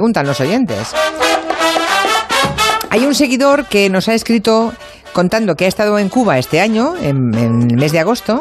preguntan 0.00 0.26
los 0.26 0.40
oyentes. 0.40 0.94
Hay 2.88 3.04
un 3.04 3.14
seguidor 3.14 3.66
que 3.66 3.90
nos 3.90 4.08
ha 4.08 4.14
escrito 4.14 4.72
contando 5.12 5.56
que 5.56 5.66
ha 5.66 5.68
estado 5.68 5.98
en 5.98 6.08
Cuba 6.08 6.38
este 6.38 6.58
año, 6.58 6.94
en, 6.96 7.34
el 7.34 7.76
mes 7.76 7.92
de 7.92 7.98
agosto, 7.98 8.40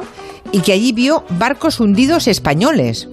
y 0.53 0.61
que 0.61 0.71
allí 0.71 0.93
vio 0.93 1.25
barcos 1.31 1.81
hundidos 1.81 2.29
españoles. 2.29 3.09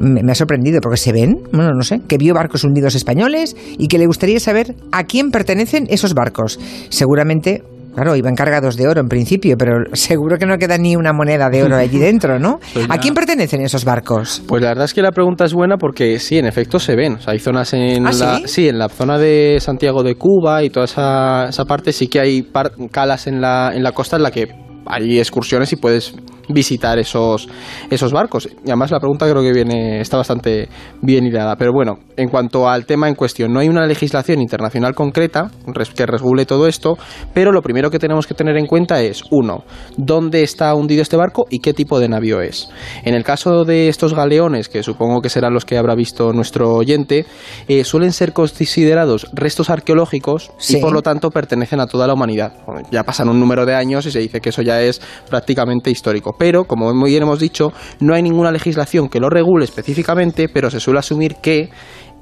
Me, 0.00 0.22
me 0.22 0.32
ha 0.32 0.34
sorprendido 0.34 0.80
porque 0.80 0.96
se 0.96 1.12
ven, 1.12 1.36
bueno, 1.52 1.72
no 1.74 1.82
sé, 1.82 2.00
que 2.08 2.16
vio 2.16 2.32
barcos 2.32 2.64
hundidos 2.64 2.94
españoles 2.94 3.54
y 3.76 3.88
que 3.88 3.98
le 3.98 4.06
gustaría 4.06 4.40
saber 4.40 4.74
a 4.90 5.04
quién 5.04 5.30
pertenecen 5.30 5.86
esos 5.90 6.14
barcos. 6.14 6.58
Seguramente 6.88 7.62
Claro, 8.00 8.16
iban 8.16 8.34
cargados 8.34 8.76
de 8.78 8.88
oro 8.88 9.02
en 9.02 9.08
principio, 9.08 9.56
pero 9.58 9.74
seguro 9.92 10.38
que 10.38 10.46
no 10.46 10.56
queda 10.56 10.78
ni 10.78 10.96
una 10.96 11.12
moneda 11.12 11.50
de 11.50 11.62
oro 11.62 11.76
allí 11.76 11.98
dentro, 11.98 12.38
¿no? 12.38 12.58
Pues 12.72 12.86
¿A 12.88 12.96
quién 12.96 13.12
pertenecen 13.12 13.60
esos 13.60 13.84
barcos? 13.84 14.42
Pues 14.48 14.62
la 14.62 14.68
verdad 14.68 14.86
es 14.86 14.94
que 14.94 15.02
la 15.02 15.12
pregunta 15.12 15.44
es 15.44 15.52
buena 15.52 15.76
porque 15.76 16.18
sí, 16.18 16.38
en 16.38 16.46
efecto 16.46 16.78
se 16.78 16.96
ven. 16.96 17.16
O 17.16 17.20
sea, 17.20 17.34
hay 17.34 17.38
zonas 17.40 17.74
en 17.74 18.06
¿Ah, 18.06 18.12
la, 18.12 18.40
sí? 18.46 18.68
en 18.68 18.78
la 18.78 18.88
zona 18.88 19.18
de 19.18 19.58
Santiago 19.60 20.02
de 20.02 20.14
Cuba 20.14 20.62
y 20.64 20.70
toda 20.70 20.86
esa, 20.86 21.48
esa 21.50 21.64
parte 21.66 21.92
sí 21.92 22.06
que 22.08 22.20
hay 22.20 22.42
par- 22.42 22.72
calas 22.90 23.26
en 23.26 23.42
la, 23.42 23.72
en 23.74 23.82
la 23.82 23.92
costa 23.92 24.16
en 24.16 24.22
la 24.22 24.30
que 24.30 24.48
hay 24.86 25.18
excursiones 25.18 25.70
y 25.72 25.76
puedes 25.76 26.14
visitar 26.52 26.98
esos, 26.98 27.48
esos 27.90 28.12
barcos. 28.12 28.48
Y 28.64 28.68
además 28.70 28.90
la 28.90 29.00
pregunta 29.00 29.28
creo 29.28 29.42
que 29.42 29.52
viene 29.52 30.00
está 30.00 30.16
bastante 30.16 30.68
bien 31.00 31.24
hilada. 31.26 31.56
Pero 31.56 31.72
bueno, 31.72 31.98
en 32.16 32.28
cuanto 32.28 32.68
al 32.68 32.86
tema 32.86 33.08
en 33.08 33.14
cuestión, 33.14 33.52
no 33.52 33.60
hay 33.60 33.68
una 33.68 33.86
legislación 33.86 34.40
internacional 34.40 34.94
concreta 34.94 35.50
que 35.94 36.06
regule 36.06 36.46
todo 36.46 36.66
esto, 36.66 36.96
pero 37.34 37.52
lo 37.52 37.62
primero 37.62 37.90
que 37.90 37.98
tenemos 37.98 38.26
que 38.26 38.34
tener 38.34 38.56
en 38.56 38.66
cuenta 38.66 39.00
es, 39.02 39.22
uno, 39.30 39.64
dónde 39.96 40.42
está 40.42 40.74
hundido 40.74 41.02
este 41.02 41.16
barco 41.16 41.46
y 41.50 41.60
qué 41.60 41.72
tipo 41.72 41.98
de 41.98 42.08
navío 42.08 42.40
es. 42.40 42.68
En 43.04 43.14
el 43.14 43.24
caso 43.24 43.64
de 43.64 43.88
estos 43.88 44.14
galeones, 44.14 44.68
que 44.68 44.82
supongo 44.82 45.20
que 45.20 45.28
serán 45.28 45.54
los 45.54 45.64
que 45.64 45.78
habrá 45.78 45.94
visto 45.94 46.32
nuestro 46.32 46.74
oyente, 46.74 47.26
eh, 47.68 47.84
suelen 47.84 48.12
ser 48.12 48.32
considerados 48.32 49.26
restos 49.32 49.70
arqueológicos 49.70 50.50
Sí. 50.58 50.78
y 50.78 50.80
por 50.80 50.92
lo 50.92 51.02
tanto 51.02 51.30
pertenecen 51.30 51.80
a 51.80 51.86
toda 51.86 52.06
la 52.06 52.14
humanidad. 52.14 52.52
Ya 52.90 53.04
pasan 53.04 53.28
un 53.28 53.38
número 53.40 53.66
de 53.66 53.74
años 53.74 54.06
y 54.06 54.10
se 54.10 54.18
dice 54.18 54.40
que 54.40 54.50
eso 54.50 54.62
ya 54.62 54.80
es 54.82 55.00
prácticamente 55.28 55.90
histórico. 55.90 56.32
Pero, 56.40 56.64
como 56.64 56.94
muy 56.94 57.10
bien 57.10 57.24
hemos 57.24 57.38
dicho, 57.38 57.70
no 58.00 58.14
hay 58.14 58.22
ninguna 58.22 58.50
legislación 58.50 59.10
que 59.10 59.20
lo 59.20 59.28
regule 59.28 59.66
específicamente, 59.66 60.48
pero 60.48 60.70
se 60.70 60.80
suele 60.80 61.00
asumir 61.00 61.34
que 61.42 61.68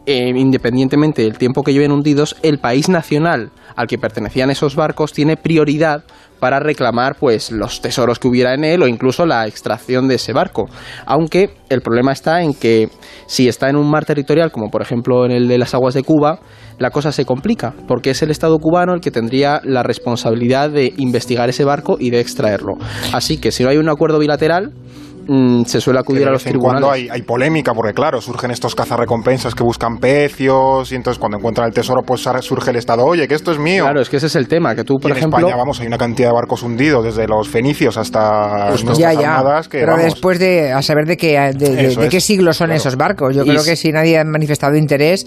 eh, 0.09 0.33
independientemente 0.35 1.21
del 1.21 1.37
tiempo 1.37 1.63
que 1.63 1.75
lleven 1.75 1.93
hundidos, 1.93 2.35
el 2.43 2.61
país 2.61 2.89
nacional 2.89 3.51
al 3.77 3.87
que 3.87 3.99
pertenecían 3.99 4.49
esos 4.49 4.75
barcos 4.75 5.13
tiene 5.13 5.37
prioridad 5.37 6.03
para 6.41 6.61
reclamar 6.61 7.17
pues 7.21 7.51
los 7.51 7.83
tesoros 7.83 8.19
que 8.19 8.27
hubiera 8.27 8.55
en 8.55 8.65
él 8.65 8.83
o 8.83 8.89
incluso 8.89 9.27
la 9.27 9.47
extracción 9.47 10.09
de 10.09 10.15
ese 10.15 10.33
barco. 10.33 10.65
Aunque 11.05 11.51
el 11.69 11.83
problema 11.83 12.13
está 12.13 12.41
en 12.43 12.55
que 12.55 12.89
si 13.27 13.49
está 13.49 13.69
en 13.69 13.77
un 13.77 13.91
mar 13.91 14.07
territorial, 14.07 14.51
como 14.51 14.71
por 14.71 14.81
ejemplo 14.81 15.27
en 15.27 15.33
el 15.33 15.47
de 15.47 15.59
las 15.59 15.75
aguas 15.75 15.93
de 15.93 16.03
Cuba, 16.03 16.41
la 16.79 16.89
cosa 16.89 17.13
se 17.13 17.27
complica, 17.27 17.75
porque 17.87 18.09
es 18.09 18.23
el 18.23 18.31
Estado 18.31 18.59
cubano 18.61 18.95
el 18.95 19.03
que 19.03 19.11
tendría 19.11 19.61
la 19.63 19.83
responsabilidad 19.83 20.71
de 20.71 20.95
investigar 20.97 21.51
ese 21.51 21.65
barco 21.65 21.99
y 22.01 22.09
de 22.09 22.21
extraerlo. 22.21 22.79
Así 23.13 23.37
que 23.37 23.53
si 23.53 23.63
no 23.63 23.69
hay 23.69 23.77
un 23.77 23.91
acuerdo 23.91 24.19
bilateral, 24.19 24.73
mm, 25.29 25.63
se 25.65 25.81
suele 25.81 26.01
acudir 26.01 26.27
a 26.27 26.31
los 26.33 26.43
vez 26.45 26.53
en 26.53 26.59
cuando 26.59 26.81
tribunales. 26.89 27.11
hay, 27.13 27.21
hay 27.21 27.23
polémica, 27.23 27.73
porque 27.75 27.93
claro, 27.93 28.21
surgen 28.21 28.51
estos 28.51 28.75
cazarrecompensas 28.75 29.55
que 29.55 29.63
buscan 29.63 29.99
pecios, 29.99 30.91
y 30.91 30.97
entonces 30.97 31.19
cuando 31.21 31.39
encuentran 31.39 31.69
el 31.69 31.75
tesoro, 31.75 32.03
pues 32.03 32.23
surge 32.41 32.71
el 32.71 32.77
Estado, 32.77 33.05
oye, 33.05 33.29
que 33.29 33.35
esto 33.35 33.53
es 33.53 33.59
mío. 33.59 33.85
Claro, 33.85 34.01
es 34.01 34.09
que 34.09 34.17
ese 34.17 34.27
es 34.27 34.37
el 34.37 34.49
tema, 34.49 34.75
que 34.75 34.85
tú, 34.85 34.95
Y 34.99 35.03
por 35.03 35.11
en 35.13 35.17
ejemplo... 35.19 35.39
España, 35.39 35.57
vamos, 35.57 35.81
hay 35.81 35.87
una 35.87 35.99
cantidad 35.99 36.29
de 36.31 36.35
barcos 36.35 36.63
hundidos, 36.63 37.05
desde 37.05 37.27
los 37.29 37.49
fenicios 37.49 37.97
hasta 37.97 38.71
Justo. 38.71 38.87
nuestras 38.87 38.99
ya, 38.99 39.13
ya. 39.13 39.37
armadas, 39.37 39.69
que 39.69 39.79
Pero 39.79 39.93
vamos, 39.93 40.05
después 40.05 40.39
de 40.39 40.73
a 40.73 40.83
saber 40.83 41.07
de 41.07 41.17
qué, 41.17 41.39
de, 41.55 42.09
qué 42.11 42.21
siglo 42.21 42.53
son 42.53 42.69
claro. 42.69 42.79
esos 42.79 42.97
barcos. 42.97 43.35
Yo 43.37 43.45
Y 43.45 43.49
creo 43.49 43.65
que 43.65 43.77
si 43.77 43.93
nadie 43.93 44.19
ha 44.19 44.25
manifestado 44.25 44.77
interés, 44.77 45.27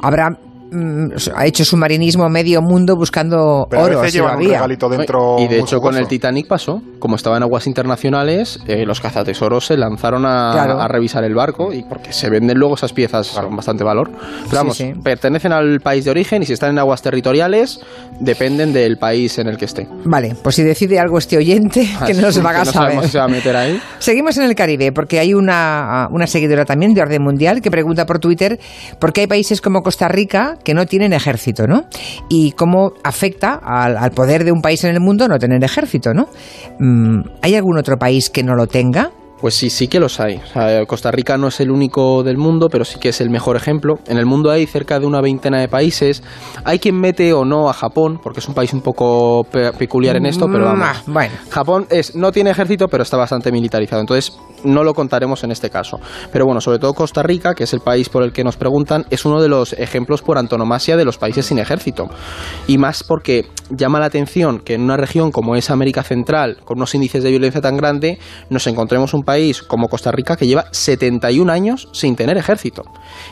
habrá 0.00 0.38
mm, 0.72 1.08
ha 1.36 1.46
hecho 1.46 1.64
submarinismo 1.64 2.28
medio 2.28 2.62
mundo 2.62 2.96
buscando 2.96 3.66
pero 3.70 3.82
a 3.82 3.84
oro. 3.86 4.00
veces 4.00 4.12
si 4.12 4.18
lo 4.18 4.24
llevan 4.24 4.38
un 4.42 4.48
regalito 4.50 4.88
dentro 4.88 5.36
y 5.38 5.48
de 5.48 5.60
hecho 5.60 5.80
con 5.80 5.96
el. 5.96 6.06
Titanic 6.08 6.46
pasó, 6.46 6.82
como 6.98 7.16
estaba 7.16 7.36
en 7.36 7.42
aguas 7.44 7.66
internacionales, 7.66 8.58
eh, 8.66 8.84
los 8.84 9.00
cazatesoros 9.00 9.66
se 9.66 9.76
lanzaron 9.76 10.24
a, 10.26 10.50
Claro. 10.52 10.80
a 10.80 10.88
revisar 10.88 11.24
el 11.24 11.34
barco 11.34 11.72
y 11.72 11.82
porque 11.82 12.12
se 12.12 12.28
venden 12.30 12.58
luego 12.58 12.74
esas 12.74 12.92
piezas 12.92 13.28
con 13.30 13.56
bastante 13.56 13.84
valor. 13.84 14.10
Pero 14.44 14.56
vamos, 14.56 14.76
sí. 14.76 14.92
pertenecen 15.02 15.52
al 15.52 15.80
país 15.80 16.04
de 16.04 16.10
origen 16.10 16.42
y 16.42 16.46
si 16.46 16.52
están 16.52 16.70
en 16.70 16.78
aguas 16.78 17.02
territoriales 17.02 17.80
dependen 18.20 18.72
del 18.72 18.98
país 18.98 19.38
en 19.38 19.48
el 19.48 19.56
que 19.56 19.64
esté. 19.64 19.86
Vale, 20.04 20.34
pues 20.42 20.54
si 20.56 20.62
decide 20.62 20.98
algo 20.98 21.18
este 21.18 21.36
oyente, 21.36 21.88
que 22.06 22.14
nos 22.14 22.36
no 22.38 22.42
sabemos 22.42 22.68
saber. 22.70 23.02
si 23.04 23.08
se 23.10 23.18
va 23.18 23.24
a 23.24 23.28
meter 23.28 23.56
ahí. 23.56 23.80
Seguimos 23.98 24.36
en 24.38 24.44
el 24.44 24.54
Caribe, 24.54 24.92
porque 24.92 25.18
hay 25.18 25.34
una, 25.34 26.08
una 26.10 26.26
seguidora 26.26 26.64
también 26.64 26.94
de 26.94 27.02
orden 27.02 27.22
mundial 27.22 27.60
que 27.62 27.70
pregunta 27.70 28.06
por 28.06 28.18
Twitter 28.18 28.58
por 28.98 29.12
qué 29.12 29.22
hay 29.22 29.26
países 29.26 29.60
como 29.60 29.82
Costa 29.82 30.08
Rica 30.08 30.56
que 30.64 30.74
no 30.74 30.86
tienen 30.86 31.12
ejército, 31.12 31.66
¿no? 31.66 31.84
Y 32.28 32.52
cómo 32.52 32.94
afecta 33.04 33.54
al, 33.54 33.96
al 33.96 34.10
poder 34.12 34.44
de 34.44 34.52
un 34.52 34.62
país 34.62 34.84
en 34.84 34.90
el 34.90 35.00
mundo 35.00 35.28
no 35.28 35.38
tener 35.38 35.62
ejército, 35.64 36.14
¿no? 36.14 36.28
Mm, 36.78 37.22
¿Hay 37.42 37.54
algún 37.54 37.78
otro 37.78 37.98
país 37.98 38.30
que 38.30 38.42
no 38.42 38.54
lo 38.54 38.66
tenga? 38.66 39.10
Pues 39.42 39.54
sí, 39.54 39.68
sí 39.70 39.88
que 39.88 39.98
los 39.98 40.20
hay. 40.20 40.36
O 40.36 40.46
sea, 40.46 40.86
Costa 40.86 41.10
Rica 41.10 41.36
no 41.36 41.48
es 41.48 41.58
el 41.60 41.70
único 41.72 42.22
del 42.22 42.38
mundo, 42.38 42.68
pero 42.70 42.84
sí 42.84 42.98
que 43.00 43.08
es 43.08 43.20
el 43.20 43.28
mejor 43.28 43.56
ejemplo. 43.56 43.96
En 44.06 44.16
el 44.16 44.24
mundo 44.24 44.50
hay 44.52 44.66
cerca 44.66 45.00
de 45.00 45.04
una 45.06 45.20
veintena 45.20 45.58
de 45.58 45.66
países. 45.66 46.22
Hay 46.64 46.78
quien 46.78 46.98
mete 47.00 47.32
o 47.32 47.44
no 47.44 47.68
a 47.68 47.72
Japón, 47.72 48.20
porque 48.22 48.38
es 48.38 48.46
un 48.46 48.54
país 48.54 48.72
un 48.72 48.82
poco 48.82 49.42
pe- 49.50 49.72
peculiar 49.72 50.14
en 50.16 50.26
esto, 50.26 50.46
pero 50.46 50.66
vamos. 50.66 50.86
ah, 50.88 51.02
bueno. 51.08 51.34
Japón 51.50 51.86
es, 51.90 52.14
no 52.14 52.30
tiene 52.30 52.50
ejército, 52.50 52.86
pero 52.86 53.02
está 53.02 53.16
bastante 53.16 53.50
militarizado. 53.50 54.00
Entonces, 54.00 54.38
no 54.62 54.84
lo 54.84 54.94
contaremos 54.94 55.42
en 55.42 55.50
este 55.50 55.70
caso. 55.70 55.98
Pero 56.32 56.46
bueno, 56.46 56.60
sobre 56.60 56.78
todo 56.78 56.94
Costa 56.94 57.24
Rica, 57.24 57.54
que 57.56 57.64
es 57.64 57.72
el 57.72 57.80
país 57.80 58.08
por 58.08 58.22
el 58.22 58.32
que 58.32 58.44
nos 58.44 58.56
preguntan, 58.56 59.06
es 59.10 59.24
uno 59.24 59.42
de 59.42 59.48
los 59.48 59.72
ejemplos 59.72 60.22
por 60.22 60.38
antonomasia 60.38 60.96
de 60.96 61.04
los 61.04 61.18
países 61.18 61.46
sin 61.46 61.58
ejército. 61.58 62.06
Y 62.68 62.78
más 62.78 63.02
porque 63.02 63.46
llama 63.70 63.98
la 63.98 64.06
atención 64.06 64.60
que 64.60 64.74
en 64.74 64.82
una 64.82 64.96
región 64.96 65.32
como 65.32 65.56
es 65.56 65.68
América 65.68 66.04
Central, 66.04 66.58
con 66.64 66.78
unos 66.78 66.94
índices 66.94 67.24
de 67.24 67.30
violencia 67.30 67.60
tan 67.60 67.76
grande, 67.76 68.20
nos 68.48 68.68
encontremos 68.68 69.14
un 69.14 69.22
país 69.24 69.31
como 69.66 69.88
Costa 69.88 70.12
Rica 70.12 70.36
que 70.36 70.46
lleva 70.46 70.66
71 70.70 71.50
años 71.50 71.88
sin 71.92 72.16
tener 72.16 72.36
ejército. 72.36 72.82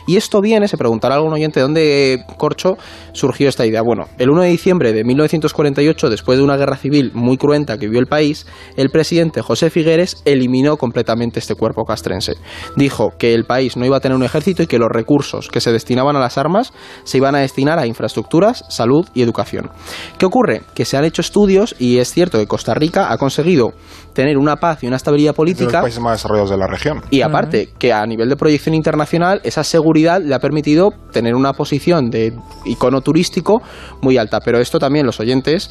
Y 0.07 0.17
esto 0.17 0.41
viene, 0.41 0.67
se 0.67 0.77
preguntará 0.77 1.15
algún 1.15 1.33
oyente 1.33 1.59
de 1.59 1.63
dónde, 1.63 2.25
Corcho, 2.37 2.77
surgió 3.13 3.49
esta 3.49 3.65
idea. 3.65 3.81
Bueno, 3.81 4.05
el 4.17 4.29
1 4.29 4.41
de 4.41 4.49
diciembre 4.49 4.93
de 4.93 5.03
1948, 5.03 6.09
después 6.09 6.37
de 6.37 6.43
una 6.43 6.57
guerra 6.57 6.77
civil 6.77 7.11
muy 7.13 7.37
cruenta 7.37 7.77
que 7.77 7.87
vivió 7.87 7.99
el 7.99 8.07
país, 8.07 8.45
el 8.77 8.89
presidente 8.89 9.41
José 9.41 9.69
Figueres 9.69 10.21
eliminó 10.25 10.77
completamente 10.77 11.39
este 11.39 11.55
cuerpo 11.55 11.85
castrense. 11.85 12.33
Dijo 12.75 13.13
que 13.17 13.33
el 13.33 13.45
país 13.45 13.77
no 13.77 13.85
iba 13.85 13.97
a 13.97 13.99
tener 13.99 14.15
un 14.15 14.23
ejército 14.23 14.63
y 14.63 14.67
que 14.67 14.79
los 14.79 14.89
recursos 14.89 15.49
que 15.49 15.61
se 15.61 15.71
destinaban 15.71 16.15
a 16.15 16.19
las 16.19 16.37
armas 16.37 16.73
se 17.03 17.17
iban 17.17 17.35
a 17.35 17.39
destinar 17.39 17.79
a 17.79 17.87
infraestructuras, 17.87 18.65
salud 18.69 19.07
y 19.13 19.21
educación. 19.21 19.69
¿Qué 20.17 20.25
ocurre? 20.25 20.61
Que 20.73 20.85
se 20.85 20.97
han 20.97 21.05
hecho 21.05 21.21
estudios 21.21 21.75
y 21.79 21.97
es 21.97 22.11
cierto 22.11 22.37
que 22.37 22.47
Costa 22.47 22.73
Rica 22.73 23.11
ha 23.11 23.17
conseguido 23.17 23.73
tener 24.13 24.37
una 24.37 24.57
paz 24.57 24.83
y 24.83 24.87
una 24.87 24.97
estabilidad 24.97 25.35
política 25.35 25.83
países 25.91 26.01
más 26.01 26.13
desarrollados 26.13 26.49
de 26.49 26.57
la 26.57 26.67
región. 26.67 27.01
y 27.09 27.21
aparte, 27.21 27.69
que 27.77 27.91
a 27.91 28.05
nivel 28.05 28.29
de 28.29 28.35
proyección 28.35 28.75
internacional, 28.75 29.41
esa 29.43 29.63
seguridad 29.63 30.21
le 30.21 30.33
ha 30.33 30.39
permitido 30.39 30.91
tener 31.11 31.35
una 31.35 31.53
posición 31.53 32.09
de 32.09 32.33
icono 32.65 33.01
turístico 33.01 33.61
muy 34.01 34.17
alta. 34.17 34.39
Pero 34.39 34.59
esto 34.59 34.79
también 34.79 35.05
los 35.05 35.19
oyentes, 35.19 35.69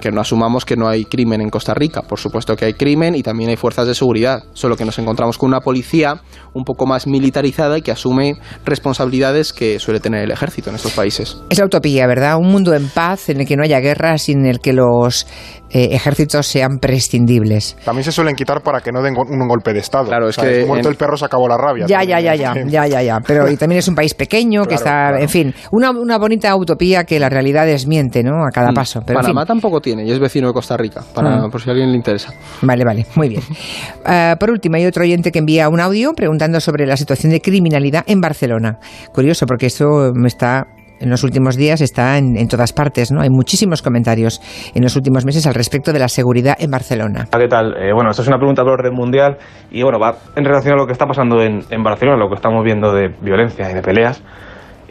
que 0.00 0.10
no 0.10 0.20
asumamos 0.20 0.64
que 0.64 0.76
no 0.76 0.88
hay 0.88 1.04
crimen 1.04 1.40
en 1.40 1.50
Costa 1.50 1.74
Rica. 1.74 2.02
Por 2.02 2.18
supuesto 2.18 2.56
que 2.56 2.64
hay 2.64 2.74
crimen 2.74 3.14
y 3.14 3.22
también 3.22 3.50
hay 3.50 3.56
fuerzas 3.56 3.86
de 3.86 3.94
seguridad. 3.94 4.44
Solo 4.52 4.76
que 4.76 4.84
nos 4.84 4.98
encontramos 4.98 5.38
con 5.38 5.48
una 5.48 5.60
policía 5.60 6.20
un 6.52 6.64
poco 6.64 6.86
más 6.86 7.06
militarizada 7.06 7.78
y 7.78 7.82
que 7.82 7.90
asume 7.90 8.34
responsabilidades 8.64 9.52
que 9.52 9.78
suele 9.78 10.00
tener 10.00 10.24
el 10.24 10.30
ejército 10.30 10.70
en 10.70 10.76
estos 10.76 10.92
países. 10.92 11.36
Es 11.48 11.58
la 11.58 11.66
utopía, 11.66 12.06
¿verdad? 12.06 12.36
Un 12.36 12.50
mundo 12.50 12.74
en 12.74 12.88
paz 12.88 13.28
en 13.28 13.40
el 13.40 13.46
que 13.46 13.56
no 13.56 13.62
haya 13.64 13.80
guerras 13.80 14.28
y 14.28 14.32
en 14.32 14.46
el 14.46 14.60
que 14.60 14.72
los 14.72 15.26
eh, 15.70 15.88
ejércitos 15.92 16.46
sean 16.46 16.78
prescindibles. 16.78 17.76
También 17.84 18.04
se 18.04 18.12
suelen 18.12 18.34
quitar 18.36 18.62
para 18.62 18.80
que 18.80 18.92
no 18.92 19.02
den 19.02 19.14
un 19.16 19.48
golpe 19.48 19.72
de 19.72 19.80
Estado. 19.80 20.06
Claro, 20.06 20.28
es 20.28 20.38
O 20.38 20.40
sea, 20.42 20.50
que 20.50 20.64
Muerto 20.66 20.88
en- 20.88 20.92
el 20.92 20.96
perro 20.98 21.16
se 21.16 21.24
acabó 21.24 21.48
la 21.48 21.56
rabia. 21.56 21.86
Ya, 21.86 22.02
ya, 22.04 22.20
ya, 22.20 22.34
ya, 22.34 22.54
ya, 22.66 22.86
ya, 22.86 23.02
ya. 23.02 23.20
Pero 23.20 23.48
y 23.50 23.56
también 23.56 23.78
es 23.78 23.88
un 23.88 23.94
país 23.94 24.14
pequeño 24.14 24.62
que 24.62 24.68
Claro, 24.76 24.78
está, 24.80 24.90
claro. 25.08 25.18
en 25.18 25.28
fin, 25.28 25.54
una, 25.70 25.90
una 25.90 26.18
bonita 26.18 26.54
utopía 26.56 27.04
que 27.04 27.18
la 27.20 27.28
realidad 27.28 27.66
desmiente, 27.66 28.22
¿no? 28.22 28.44
A 28.46 28.50
cada 28.50 28.72
Mm. 28.72 28.74
paso. 28.74 29.02
Pero 29.06 29.18
en 29.18 29.22
Panamá 29.22 29.42
fin. 29.42 29.48
tampoco 29.48 29.80
tiene 29.80 30.04
y 30.04 30.10
es 30.10 30.18
vecino 30.18 30.48
de 30.48 30.52
Costa 30.54 30.76
Rica, 30.76 31.02
para, 31.14 31.46
Mm. 31.46 31.50
por 31.50 31.60
si 31.60 31.68
a 31.68 31.72
alguien 31.72 31.90
le 31.90 31.96
interesa. 31.96 32.32
Vale, 32.62 32.84
vale, 32.84 33.06
muy 33.14 33.28
bien. 33.28 33.42
Ah, 34.04 34.36
por 34.40 34.50
último, 34.50 34.76
hay 34.76 34.86
otro 34.86 35.02
oyente 35.04 35.30
que 35.30 35.38
envía 35.38 35.68
un 35.68 35.78
audio 35.80 36.12
preguntando 36.14 36.58
sobre 36.60 36.86
la 36.86 36.96
situación 36.96 37.30
de 37.32 37.40
criminalidad 37.40 38.02
en 38.06 38.20
Barcelona. 38.20 38.78
Curioso, 39.12 39.46
porque 39.46 39.66
esto 39.66 40.12
está 40.26 40.66
en 41.00 41.10
los 41.10 41.24
últimos 41.24 41.56
días 41.56 41.80
está 41.80 42.18
en, 42.18 42.36
en 42.36 42.46
todas 42.46 42.72
partes, 42.72 43.10
¿no? 43.10 43.22
Hay 43.22 43.30
muchísimos 43.30 43.82
comentarios 43.82 44.40
en 44.74 44.82
los 44.82 44.94
últimos 44.96 45.24
meses 45.24 45.46
al 45.46 45.54
respecto 45.54 45.92
de 45.92 45.98
la 45.98 46.08
seguridad 46.08 46.56
en 46.58 46.70
Barcelona. 46.70 47.26
¿Qué 47.32 47.48
tal? 47.48 47.74
Eh, 47.76 47.92
bueno, 47.92 48.10
esta 48.10 48.22
es 48.22 48.28
una 48.28 48.36
pregunta 48.36 48.62
por 48.62 48.74
orden 48.74 48.94
mundial 48.94 49.38
y 49.70 49.82
bueno, 49.82 49.98
va 49.98 50.16
en 50.36 50.44
relación 50.44 50.74
a 50.74 50.76
lo 50.76 50.86
que 50.86 50.92
está 50.92 51.06
pasando 51.06 51.42
en, 51.42 51.60
en 51.70 51.82
Barcelona, 51.82 52.18
lo 52.18 52.28
que 52.28 52.34
estamos 52.34 52.62
viendo 52.62 52.92
de 52.92 53.08
violencia 53.20 53.70
y 53.70 53.74
de 53.74 53.82
peleas. 53.82 54.22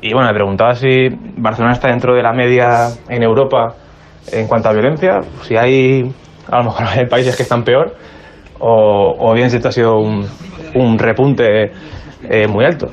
Y 0.02 0.14
bueno, 0.14 0.28
me 0.30 0.34
preguntaba 0.34 0.74
si 0.74 1.10
Barcelona 1.38 1.74
está 1.74 1.90
dentro 1.90 2.16
de 2.16 2.24
la 2.24 2.34
media 2.34 2.88
en 3.08 3.22
Europa 3.22 3.76
en 4.32 4.48
cuanto 4.48 4.70
a 4.70 4.74
violencia, 4.74 5.20
si 5.42 5.56
hay, 5.56 6.12
a 6.50 6.58
lo 6.58 6.66
mejor 6.66 6.88
hay 6.98 7.06
países 7.06 7.36
que 7.36 7.44
están 7.44 7.64
peor, 7.64 7.96
o, 8.60 9.16
o 9.18 9.34
bien 9.34 9.50
si 9.50 9.58
esto 9.58 9.70
ha 9.70 9.72
sido 9.72 9.98
un, 10.00 10.26
un 10.76 11.00
repunte 11.00 11.72
eh, 12.24 12.48
muy 12.48 12.66
altos. 12.66 12.92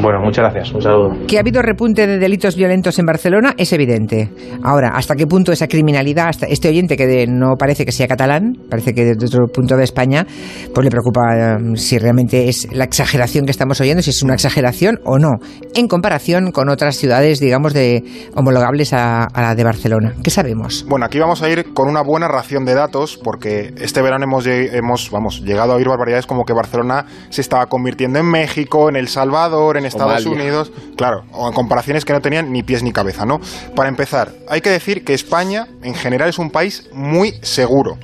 Bueno, 0.00 0.20
muchas 0.20 0.44
gracias. 0.44 0.72
Un 0.72 0.82
saludo. 0.82 1.26
Que 1.26 1.36
ha 1.36 1.40
habido 1.40 1.62
repunte 1.62 2.06
de 2.06 2.18
delitos 2.18 2.56
violentos 2.56 2.98
en 2.98 3.06
Barcelona 3.06 3.54
es 3.56 3.72
evidente. 3.72 4.30
Ahora, 4.62 4.92
¿hasta 4.94 5.14
qué 5.14 5.26
punto 5.26 5.52
esa 5.52 5.68
criminalidad, 5.68 6.28
hasta 6.28 6.46
este 6.46 6.68
oyente 6.68 6.96
que 6.96 7.26
no 7.26 7.56
parece 7.58 7.84
que 7.84 7.92
sea 7.92 8.08
catalán, 8.08 8.56
parece 8.70 8.94
que 8.94 9.04
desde 9.04 9.26
otro 9.26 9.46
punto 9.52 9.76
de 9.76 9.84
España, 9.84 10.26
pues 10.74 10.84
le 10.84 10.90
preocupa 10.90 11.56
um, 11.58 11.76
si 11.76 11.98
realmente 11.98 12.48
es 12.48 12.72
la 12.72 12.84
exageración 12.84 13.44
que 13.44 13.50
estamos 13.50 13.80
oyendo, 13.80 14.02
si 14.02 14.10
es 14.10 14.22
una 14.22 14.34
exageración 14.34 15.00
o 15.04 15.18
no, 15.18 15.30
en 15.74 15.88
comparación 15.88 16.52
con 16.52 16.68
otras 16.68 16.96
ciudades, 16.96 17.40
digamos, 17.40 17.74
de 17.74 18.02
homologables 18.34 18.92
a, 18.92 19.24
a 19.24 19.42
la 19.42 19.54
de 19.54 19.64
Barcelona. 19.64 20.14
¿Qué 20.22 20.30
sabemos? 20.30 20.86
Bueno, 20.88 21.06
aquí 21.06 21.18
vamos 21.18 21.42
a 21.42 21.50
ir 21.50 21.74
con 21.74 21.88
una 21.88 22.02
buena 22.02 22.28
ración 22.28 22.64
de 22.64 22.74
datos, 22.74 23.18
porque 23.22 23.74
este 23.76 24.02
verano 24.02 24.24
hemos, 24.24 24.46
hemos 24.46 25.10
vamos, 25.10 25.42
llegado 25.42 25.72
a 25.72 25.76
oír 25.76 25.88
barbaridades 25.88 26.26
como 26.26 26.44
que 26.44 26.52
Barcelona 26.52 27.06
se 27.30 27.40
estaba 27.40 27.66
convirtiendo 27.66 28.18
en 28.18 28.26
México, 28.26 28.61
en 28.88 28.96
El 28.96 29.08
Salvador, 29.08 29.76
en 29.76 29.84
Estados 29.84 30.26
Unidos, 30.26 30.72
claro, 30.96 31.24
o 31.32 31.48
en 31.48 31.54
comparaciones 31.54 32.04
que 32.04 32.12
no 32.12 32.20
tenían 32.20 32.52
ni 32.52 32.62
pies 32.62 32.82
ni 32.82 32.92
cabeza, 32.92 33.24
¿no? 33.24 33.40
Para 33.74 33.88
empezar, 33.88 34.32
hay 34.48 34.60
que 34.60 34.70
decir 34.70 35.04
que 35.04 35.14
España 35.14 35.68
en 35.82 35.94
general 35.94 36.28
es 36.28 36.38
un 36.38 36.50
país 36.50 36.88
muy 36.92 37.34
seguro. 37.42 37.98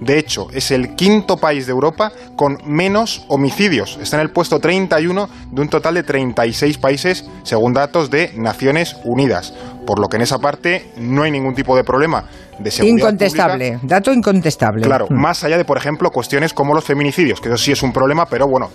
De 0.00 0.18
hecho, 0.18 0.48
es 0.52 0.70
el 0.70 0.94
quinto 0.94 1.38
país 1.38 1.66
de 1.66 1.72
Europa 1.72 2.12
con 2.36 2.58
menos 2.64 3.24
homicidios. 3.28 3.98
Está 4.00 4.16
en 4.16 4.22
el 4.22 4.30
puesto 4.30 4.60
31 4.60 5.28
de 5.50 5.60
un 5.60 5.68
total 5.68 5.94
de 5.94 6.04
36 6.04 6.78
países, 6.78 7.24
según 7.42 7.72
datos 7.72 8.08
de 8.08 8.32
Naciones 8.36 8.96
Unidas. 9.04 9.54
Por 9.88 10.00
lo 10.00 10.08
que 10.08 10.16
en 10.16 10.22
esa 10.22 10.38
parte 10.38 10.92
no 10.98 11.22
hay 11.22 11.30
ningún 11.30 11.54
tipo 11.54 11.74
de 11.74 11.82
problema 11.82 12.22
de 12.58 12.70
seguridad. 12.70 13.08
Incontestable, 13.08 13.78
dato 13.82 14.12
incontestable. 14.12 14.82
Claro, 14.82 15.06
mm. 15.08 15.14
más 15.14 15.42
allá 15.44 15.56
de, 15.56 15.64
por 15.64 15.78
ejemplo, 15.78 16.10
cuestiones 16.10 16.52
como 16.52 16.74
los 16.74 16.84
feminicidios, 16.84 17.40
que 17.40 17.48
eso 17.48 17.56
sí 17.56 17.72
es 17.72 17.82
un 17.82 17.90
problema, 17.90 18.26
pero 18.26 18.46
bueno, 18.46 18.68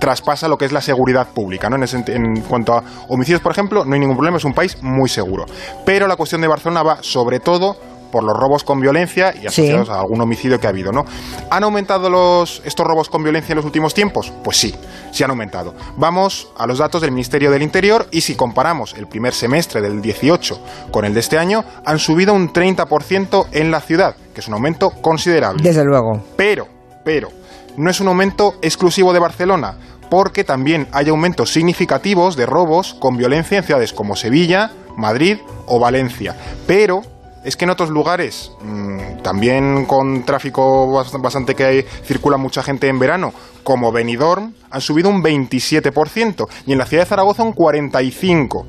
traspasa 0.00 0.48
lo 0.48 0.56
que 0.56 0.64
es 0.64 0.72
la 0.72 0.80
seguridad 0.80 1.28
pública. 1.28 1.68
¿no? 1.68 1.76
En, 1.76 1.84
en 2.06 2.40
cuanto 2.40 2.72
a 2.72 2.82
homicidios, 3.08 3.42
por 3.42 3.52
ejemplo, 3.52 3.84
no 3.84 3.92
hay 3.92 4.00
ningún 4.00 4.16
problema, 4.16 4.38
es 4.38 4.46
un 4.46 4.54
país 4.54 4.78
muy 4.80 5.10
seguro. 5.10 5.44
Pero 5.84 6.06
la 6.06 6.16
cuestión 6.16 6.40
de 6.40 6.48
Barcelona 6.48 6.82
va 6.82 6.98
sobre 7.02 7.38
todo 7.38 7.76
por 8.16 8.24
los 8.24 8.34
robos 8.34 8.64
con 8.64 8.80
violencia 8.80 9.34
y 9.38 9.46
asociados 9.46 9.90
a 9.90 10.00
algún 10.00 10.18
homicidio 10.22 10.58
que 10.58 10.66
ha 10.66 10.70
habido, 10.70 10.90
¿no? 10.90 11.04
¿Han 11.50 11.64
aumentado 11.64 12.08
los, 12.08 12.62
estos 12.64 12.86
robos 12.86 13.10
con 13.10 13.22
violencia 13.22 13.52
en 13.52 13.56
los 13.56 13.66
últimos 13.66 13.92
tiempos? 13.92 14.32
Pues 14.42 14.56
sí, 14.56 14.74
sí 15.12 15.22
han 15.22 15.28
aumentado. 15.28 15.74
Vamos 15.98 16.48
a 16.56 16.66
los 16.66 16.78
datos 16.78 17.02
del 17.02 17.12
Ministerio 17.12 17.50
del 17.50 17.60
Interior 17.60 18.06
y 18.10 18.22
si 18.22 18.34
comparamos 18.34 18.94
el 18.94 19.06
primer 19.06 19.34
semestre 19.34 19.82
del 19.82 20.00
18 20.00 20.58
con 20.90 21.04
el 21.04 21.12
de 21.12 21.20
este 21.20 21.36
año, 21.36 21.62
han 21.84 21.98
subido 21.98 22.32
un 22.32 22.54
30% 22.54 23.48
en 23.52 23.70
la 23.70 23.82
ciudad, 23.82 24.16
que 24.32 24.40
es 24.40 24.48
un 24.48 24.54
aumento 24.54 24.92
considerable. 25.02 25.62
Desde 25.62 25.84
luego. 25.84 26.22
Pero, 26.38 26.68
pero, 27.04 27.28
no 27.76 27.90
es 27.90 28.00
un 28.00 28.08
aumento 28.08 28.54
exclusivo 28.62 29.12
de 29.12 29.18
Barcelona, 29.18 29.76
porque 30.08 30.42
también 30.42 30.88
hay 30.92 31.10
aumentos 31.10 31.52
significativos 31.52 32.34
de 32.34 32.46
robos 32.46 32.94
con 32.94 33.18
violencia 33.18 33.58
en 33.58 33.64
ciudades 33.64 33.92
como 33.92 34.16
Sevilla, 34.16 34.70
Madrid 34.96 35.36
o 35.66 35.78
Valencia. 35.78 36.34
Pero 36.66 37.02
es 37.46 37.56
que 37.56 37.64
en 37.64 37.70
otros 37.70 37.90
lugares, 37.90 38.50
mm, 38.60 39.22
también 39.22 39.86
con 39.86 40.24
tráfico 40.24 40.90
bastante 41.20 41.54
que 41.54 41.64
hay, 41.64 41.82
circula 42.04 42.36
mucha 42.36 42.60
gente 42.60 42.88
en 42.88 42.98
verano, 42.98 43.32
como 43.62 43.92
Benidorm, 43.92 44.52
han 44.68 44.80
subido 44.80 45.08
un 45.08 45.22
27% 45.22 46.48
y 46.66 46.72
en 46.72 46.78
la 46.78 46.86
ciudad 46.86 47.04
de 47.04 47.08
Zaragoza 47.08 47.44
un 47.44 47.54
45%. 47.54 48.66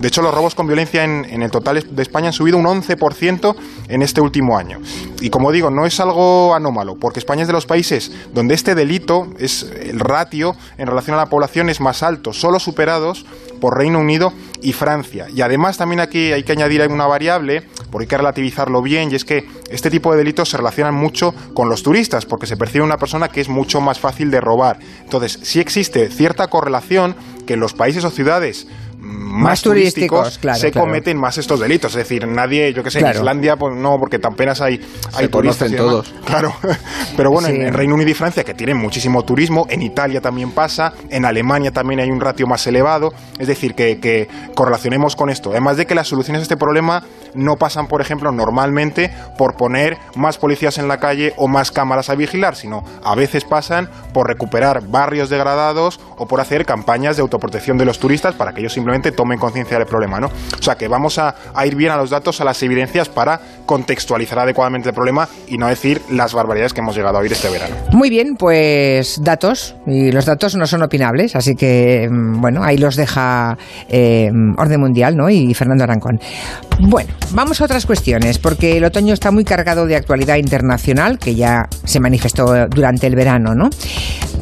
De 0.00 0.08
hecho, 0.08 0.22
los 0.22 0.34
robos 0.34 0.54
con 0.54 0.66
violencia 0.66 1.04
en, 1.04 1.42
el 1.42 1.50
total 1.50 1.84
de 1.90 2.02
España 2.02 2.28
han 2.28 2.32
subido 2.32 2.56
un 2.56 2.64
11% 2.64 3.54
en 3.88 4.02
este 4.02 4.22
último 4.22 4.56
año. 4.56 4.78
Y 5.20 5.28
como 5.28 5.52
digo, 5.52 5.70
no 5.70 5.84
es 5.84 6.00
algo 6.00 6.54
anómalo, 6.54 6.96
porque 6.96 7.18
España 7.18 7.42
es 7.42 7.48
de 7.48 7.52
los 7.52 7.66
países 7.66 8.10
donde 8.32 8.54
este 8.54 8.74
delito, 8.74 9.28
es 9.38 9.62
el 9.62 10.00
ratio 10.00 10.56
en 10.78 10.86
relación 10.86 11.16
a 11.16 11.18
la 11.18 11.26
población 11.26 11.68
es 11.68 11.80
más 11.80 12.02
alto, 12.02 12.32
solo 12.32 12.58
superados 12.58 13.26
por 13.60 13.76
Reino 13.76 13.98
Unido 13.98 14.32
y 14.62 14.72
Francia. 14.72 15.26
Y 15.34 15.42
además 15.42 15.76
también 15.76 16.00
aquí 16.00 16.32
hay 16.32 16.44
que 16.44 16.52
añadir 16.52 16.80
una 16.88 17.06
variable, 17.06 17.62
porque 17.90 18.04
hay 18.04 18.08
que 18.08 18.16
relativizarlo 18.16 18.80
bien, 18.80 19.10
y 19.12 19.16
es 19.16 19.26
que 19.26 19.46
este 19.70 19.90
tipo 19.90 20.12
de 20.12 20.18
delitos 20.18 20.48
se 20.48 20.56
relacionan 20.56 20.94
mucho 20.94 21.34
con 21.52 21.68
los 21.68 21.82
turistas, 21.82 22.24
porque 22.24 22.46
se 22.46 22.56
percibe 22.56 22.84
una 22.84 22.96
persona 22.96 23.28
que 23.28 23.42
es 23.42 23.50
mucho 23.50 23.82
más 23.82 24.00
fácil 24.00 24.30
de 24.30 24.40
robar. 24.40 24.78
Entonces, 25.02 25.38
sí 25.42 25.60
existe 25.60 26.08
cierta 26.08 26.48
correlación 26.48 27.14
que 27.46 27.54
en 27.54 27.60
los 27.60 27.74
países 27.74 28.04
o 28.04 28.10
ciudades 28.10 28.66
más, 29.10 29.62
turísticos, 29.62 30.40
se 30.54 30.72
cometen 30.72 31.18
más 31.18 31.38
estos 31.38 31.60
delitos. 31.60 31.92
Es 31.92 31.98
decir, 31.98 32.26
nadie, 32.26 32.72
yo 32.72 32.82
que 32.82 32.90
sé, 32.90 33.00
en 33.00 33.08
Islandia, 33.08 33.56
pues 33.56 33.74
no, 33.76 33.98
porque 33.98 34.18
tan 34.18 34.30
apenas 34.32 34.60
hay, 34.60 34.80
hay 35.14 35.28
turistas. 35.28 35.70
todos. 35.72 36.14
Claro. 36.24 36.54
Pero 37.16 37.30
bueno, 37.30 37.48
en, 37.48 37.72
Reino 37.72 37.94
Unido 37.94 38.10
y 38.10 38.14
Francia, 38.14 38.44
que 38.44 38.54
tienen 38.54 38.76
muchísimo 38.76 39.24
turismo, 39.24 39.66
en 39.68 39.82
Italia 39.82 40.20
también 40.20 40.52
pasa, 40.52 40.92
en 41.10 41.24
Alemania 41.24 41.72
también 41.72 42.00
hay 42.00 42.10
un 42.10 42.20
ratio 42.20 42.46
más 42.46 42.66
elevado. 42.66 43.12
Es 43.38 43.48
decir, 43.48 43.74
que, 43.74 43.98
que 43.98 44.28
correlacionemos 44.54 45.16
con 45.16 45.30
esto. 45.30 45.50
Además 45.50 45.76
de 45.76 45.86
que 45.86 45.94
las 45.94 46.08
soluciones 46.08 46.40
a 46.40 46.42
este 46.42 46.56
problema 46.56 47.02
no 47.34 47.56
pasan, 47.56 47.86
por 47.86 48.00
ejemplo, 48.00 48.32
normalmente 48.32 49.10
por 49.36 49.56
poner 49.56 49.98
más 50.14 50.38
policías 50.38 50.78
en 50.78 50.88
la 50.88 50.98
calle 50.98 51.32
o 51.36 51.48
más 51.48 51.70
cámaras 51.70 52.10
a 52.10 52.14
vigilar, 52.14 52.56
sino 52.56 52.84
a 53.04 53.14
veces 53.14 53.44
pasan 53.44 53.88
por 54.12 54.28
recuperar 54.28 54.86
barrios 54.86 55.30
degradados 55.30 56.00
o 56.16 56.26
por 56.26 56.40
hacer 56.40 56.66
campañas 56.66 57.16
de 57.16 57.22
autoprotección 57.22 57.78
de 57.78 57.84
los 57.84 57.98
turistas 57.98 58.34
para 58.34 58.52
que 58.52 58.60
ellos 58.60 58.72
simplemente 58.72 58.99
tomen 59.12 59.38
conciencia 59.38 59.78
del 59.78 59.86
problema, 59.86 60.20
¿no? 60.20 60.26
O 60.28 60.62
sea 60.62 60.76
que 60.76 60.88
vamos 60.88 61.18
a, 61.18 61.34
ir 61.64 61.74
bien 61.74 61.90
a 61.90 61.96
los 61.96 62.10
datos, 62.10 62.40
a 62.40 62.44
las 62.44 62.62
evidencias 62.62 63.08
para 63.08 63.40
contextualizar 63.66 64.38
adecuadamente 64.38 64.88
el 64.88 64.94
problema 64.94 65.28
y 65.46 65.56
no 65.56 65.68
decir 65.68 66.00
las 66.10 66.34
barbaridades 66.34 66.72
que 66.72 66.80
hemos 66.80 66.96
llegado 66.96 67.18
a 67.18 67.20
oír 67.20 67.32
este 67.32 67.48
verano. 67.48 67.74
Muy 67.92 68.10
bien, 68.10 68.34
pues 68.38 69.20
datos, 69.22 69.76
y 69.86 70.12
los 70.12 70.26
datos 70.26 70.56
no 70.56 70.66
son 70.66 70.82
opinables, 70.82 71.36
así 71.36 71.54
que, 71.54 72.08
mm, 72.10 72.40
bueno, 72.40 72.62
ahí 72.62 72.78
los 72.78 72.96
deja 72.96 73.56
eh, 73.88 74.30
Orden 74.56 74.80
Mundial, 74.80 75.16
¿no? 75.16 75.30
Y 75.30 75.54
Fernando 75.54 75.84
Arancón. 75.84 76.18
Bueno, 76.80 77.12
vamos 77.32 77.60
a 77.60 77.64
otras 77.64 77.86
cuestiones, 77.86 78.38
porque 78.38 78.76
el 78.76 78.84
otoño 78.84 79.14
está 79.14 79.30
muy 79.30 79.44
cargado 79.44 79.86
de 79.86 79.96
actualidad 79.96 80.36
internacional, 80.36 81.18
que 81.18 81.34
ya 81.34 81.68
se 81.84 82.00
manifestó 82.00 82.68
durante 82.68 83.06
el 83.06 83.14
verano, 83.14 83.54
¿no? 83.54 83.68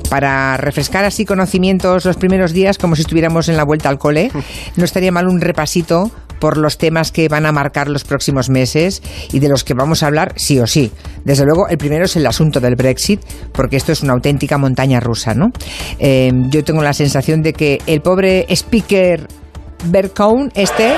Para 0.09 0.57
refrescar 0.57 1.05
así 1.05 1.25
conocimientos 1.25 2.05
los 2.05 2.17
primeros 2.17 2.53
días, 2.53 2.79
como 2.79 2.97
si 2.97 3.03
estuviéramos 3.03 3.49
en 3.49 3.57
la 3.57 3.65
vuelta 3.65 3.89
al 3.89 3.99
cole, 3.99 4.31
no 4.77 4.85
estaría 4.85 5.13
mal 5.13 5.29
un 5.29 5.41
repasito 5.41 6.11
por 6.39 6.57
los 6.57 6.79
temas 6.79 7.13
que 7.13 7.29
van 7.29 7.47
a 7.47 7.53
marcar 7.53 7.89
los 7.89 8.05
próximos 8.05 8.49
meses 8.49 9.03
y 9.33 9.41
de 9.41 9.49
los 9.49 9.65
que 9.65 9.75
vamos 9.75 10.03
a 10.03 10.07
hablar 10.07 10.33
sí 10.37 10.59
o 10.61 10.67
sí. 10.67 10.93
Desde 11.25 11.45
luego, 11.45 11.69
el 11.69 11.79
primero 11.79 12.05
es 12.05 12.17
el 12.17 12.27
asunto 12.27 12.61
del 12.61 12.77
Brexit, 12.77 13.21
porque 13.53 13.77
esto 13.77 13.93
es 13.93 14.03
una 14.03 14.13
auténtica 14.13 14.59
montaña 14.59 15.01
rusa, 15.01 15.35
¿no? 15.35 15.51
Eh, 15.99 16.31
yo 16.51 16.65
tengo 16.65 16.83
la 16.83 16.93
sensación 16.93 17.43
de 17.43 17.53
que 17.53 17.79
el 17.87 18.01
pobre 18.01 18.47
speaker 18.51 19.27
Berkone 19.87 20.51
este... 20.55 20.95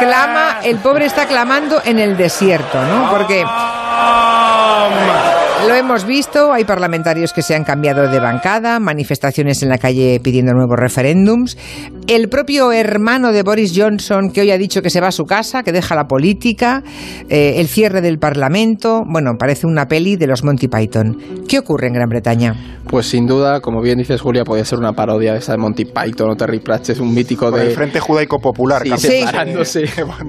Clama, 0.00 0.58
el 0.64 0.78
pobre 0.78 1.06
está 1.06 1.26
clamando 1.26 1.80
en 1.84 1.98
el 1.98 2.16
desierto, 2.16 2.82
¿no? 2.82 3.10
Porque... 3.10 3.44
Lo 5.66 5.74
hemos 5.74 6.04
visto, 6.04 6.52
hay 6.52 6.64
parlamentarios 6.64 7.32
que 7.32 7.40
se 7.40 7.54
han 7.54 7.64
cambiado 7.64 8.06
de 8.08 8.20
bancada, 8.20 8.78
manifestaciones 8.80 9.62
en 9.62 9.70
la 9.70 9.78
calle 9.78 10.20
pidiendo 10.22 10.52
nuevos 10.52 10.78
referéndums. 10.78 11.56
El 12.06 12.28
propio 12.28 12.70
hermano 12.70 13.32
de 13.32 13.42
Boris 13.42 13.72
Johnson, 13.74 14.30
que 14.30 14.42
hoy 14.42 14.50
ha 14.50 14.58
dicho 14.58 14.82
que 14.82 14.90
se 14.90 15.00
va 15.00 15.08
a 15.08 15.12
su 15.12 15.24
casa, 15.24 15.62
que 15.62 15.72
deja 15.72 15.94
la 15.94 16.04
política, 16.04 16.82
eh, 17.30 17.54
el 17.56 17.66
cierre 17.66 18.02
del 18.02 18.18
Parlamento. 18.18 19.00
Bueno, 19.10 19.32
parece 19.38 19.66
una 19.66 19.86
peli 19.86 20.16
de 20.16 20.26
los 20.26 20.44
Monty 20.44 20.68
Python. 20.68 21.16
¿Qué 21.48 21.58
ocurre 21.58 21.86
en 21.86 21.94
Gran 21.94 22.10
Bretaña? 22.10 22.74
Pues 22.86 23.06
sin 23.06 23.26
duda, 23.26 23.60
como 23.60 23.80
bien 23.80 23.96
dices 23.96 24.20
Julia, 24.20 24.44
puede 24.44 24.66
ser 24.66 24.78
una 24.78 24.92
parodia 24.92 25.32
de 25.32 25.38
esa 25.38 25.52
de 25.52 25.58
Monty 25.58 25.86
Python 25.86 26.30
o 26.30 26.36
Terry 26.36 26.60
Pratchett, 26.60 27.00
un 27.00 27.14
mítico 27.14 27.50
de... 27.50 27.68
el 27.68 27.70
Frente 27.70 27.98
Judaico 27.98 28.38
Popular, 28.38 28.82
sí, 28.98 29.24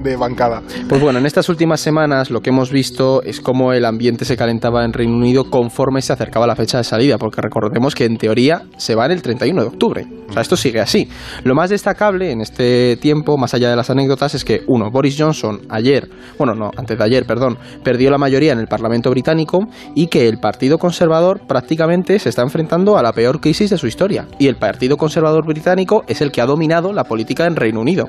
de 0.02 0.16
bancada. 0.16 0.62
Pues 0.88 1.00
bueno, 1.00 1.18
en 1.18 1.26
estas 1.26 1.50
últimas 1.50 1.80
semanas 1.80 2.30
lo 2.30 2.40
que 2.40 2.48
hemos 2.50 2.72
visto 2.72 3.22
es 3.22 3.42
cómo 3.42 3.74
el 3.74 3.84
ambiente 3.84 4.24
se 4.24 4.36
calentaba 4.38 4.84
en 4.84 4.94
Reino 4.94 5.14
Unido 5.14 5.50
conforme 5.50 6.00
se 6.00 6.14
acercaba 6.14 6.46
la 6.46 6.56
fecha 6.56 6.78
de 6.78 6.84
salida, 6.84 7.18
porque 7.18 7.42
recordemos 7.42 7.94
que 7.94 8.06
en 8.06 8.16
teoría 8.16 8.62
se 8.78 8.94
va 8.94 9.04
en 9.04 9.12
el 9.12 9.20
31 9.20 9.60
de 9.60 9.68
octubre. 9.68 10.06
O 10.28 10.32
sea, 10.32 10.42
esto 10.42 10.56
sigue 10.56 10.80
así. 10.80 11.08
Lo 11.44 11.54
más 11.54 11.65
destacable 11.70 12.30
en 12.30 12.40
este 12.40 12.96
tiempo, 12.96 13.36
más 13.36 13.54
allá 13.54 13.70
de 13.70 13.76
las 13.76 13.90
anécdotas, 13.90 14.34
es 14.34 14.44
que, 14.44 14.62
uno, 14.66 14.90
Boris 14.90 15.16
Johnson 15.18 15.62
ayer, 15.68 16.08
bueno, 16.38 16.54
no, 16.54 16.70
antes 16.76 16.98
de 16.98 17.04
ayer, 17.04 17.26
perdón, 17.26 17.58
perdió 17.82 18.10
la 18.10 18.18
mayoría 18.18 18.52
en 18.52 18.58
el 18.58 18.66
Parlamento 18.66 19.10
británico 19.10 19.66
y 19.94 20.08
que 20.08 20.28
el 20.28 20.38
Partido 20.38 20.78
Conservador 20.78 21.40
prácticamente 21.46 22.18
se 22.18 22.28
está 22.28 22.42
enfrentando 22.42 22.96
a 22.96 23.02
la 23.02 23.12
peor 23.12 23.40
crisis 23.40 23.70
de 23.70 23.78
su 23.78 23.86
historia. 23.86 24.26
Y 24.38 24.48
el 24.48 24.56
Partido 24.56 24.96
Conservador 24.96 25.44
británico 25.46 26.04
es 26.06 26.20
el 26.20 26.32
que 26.32 26.40
ha 26.40 26.46
dominado 26.46 26.92
la 26.92 27.04
política 27.04 27.46
en 27.46 27.56
Reino 27.56 27.80
Unido. 27.80 28.08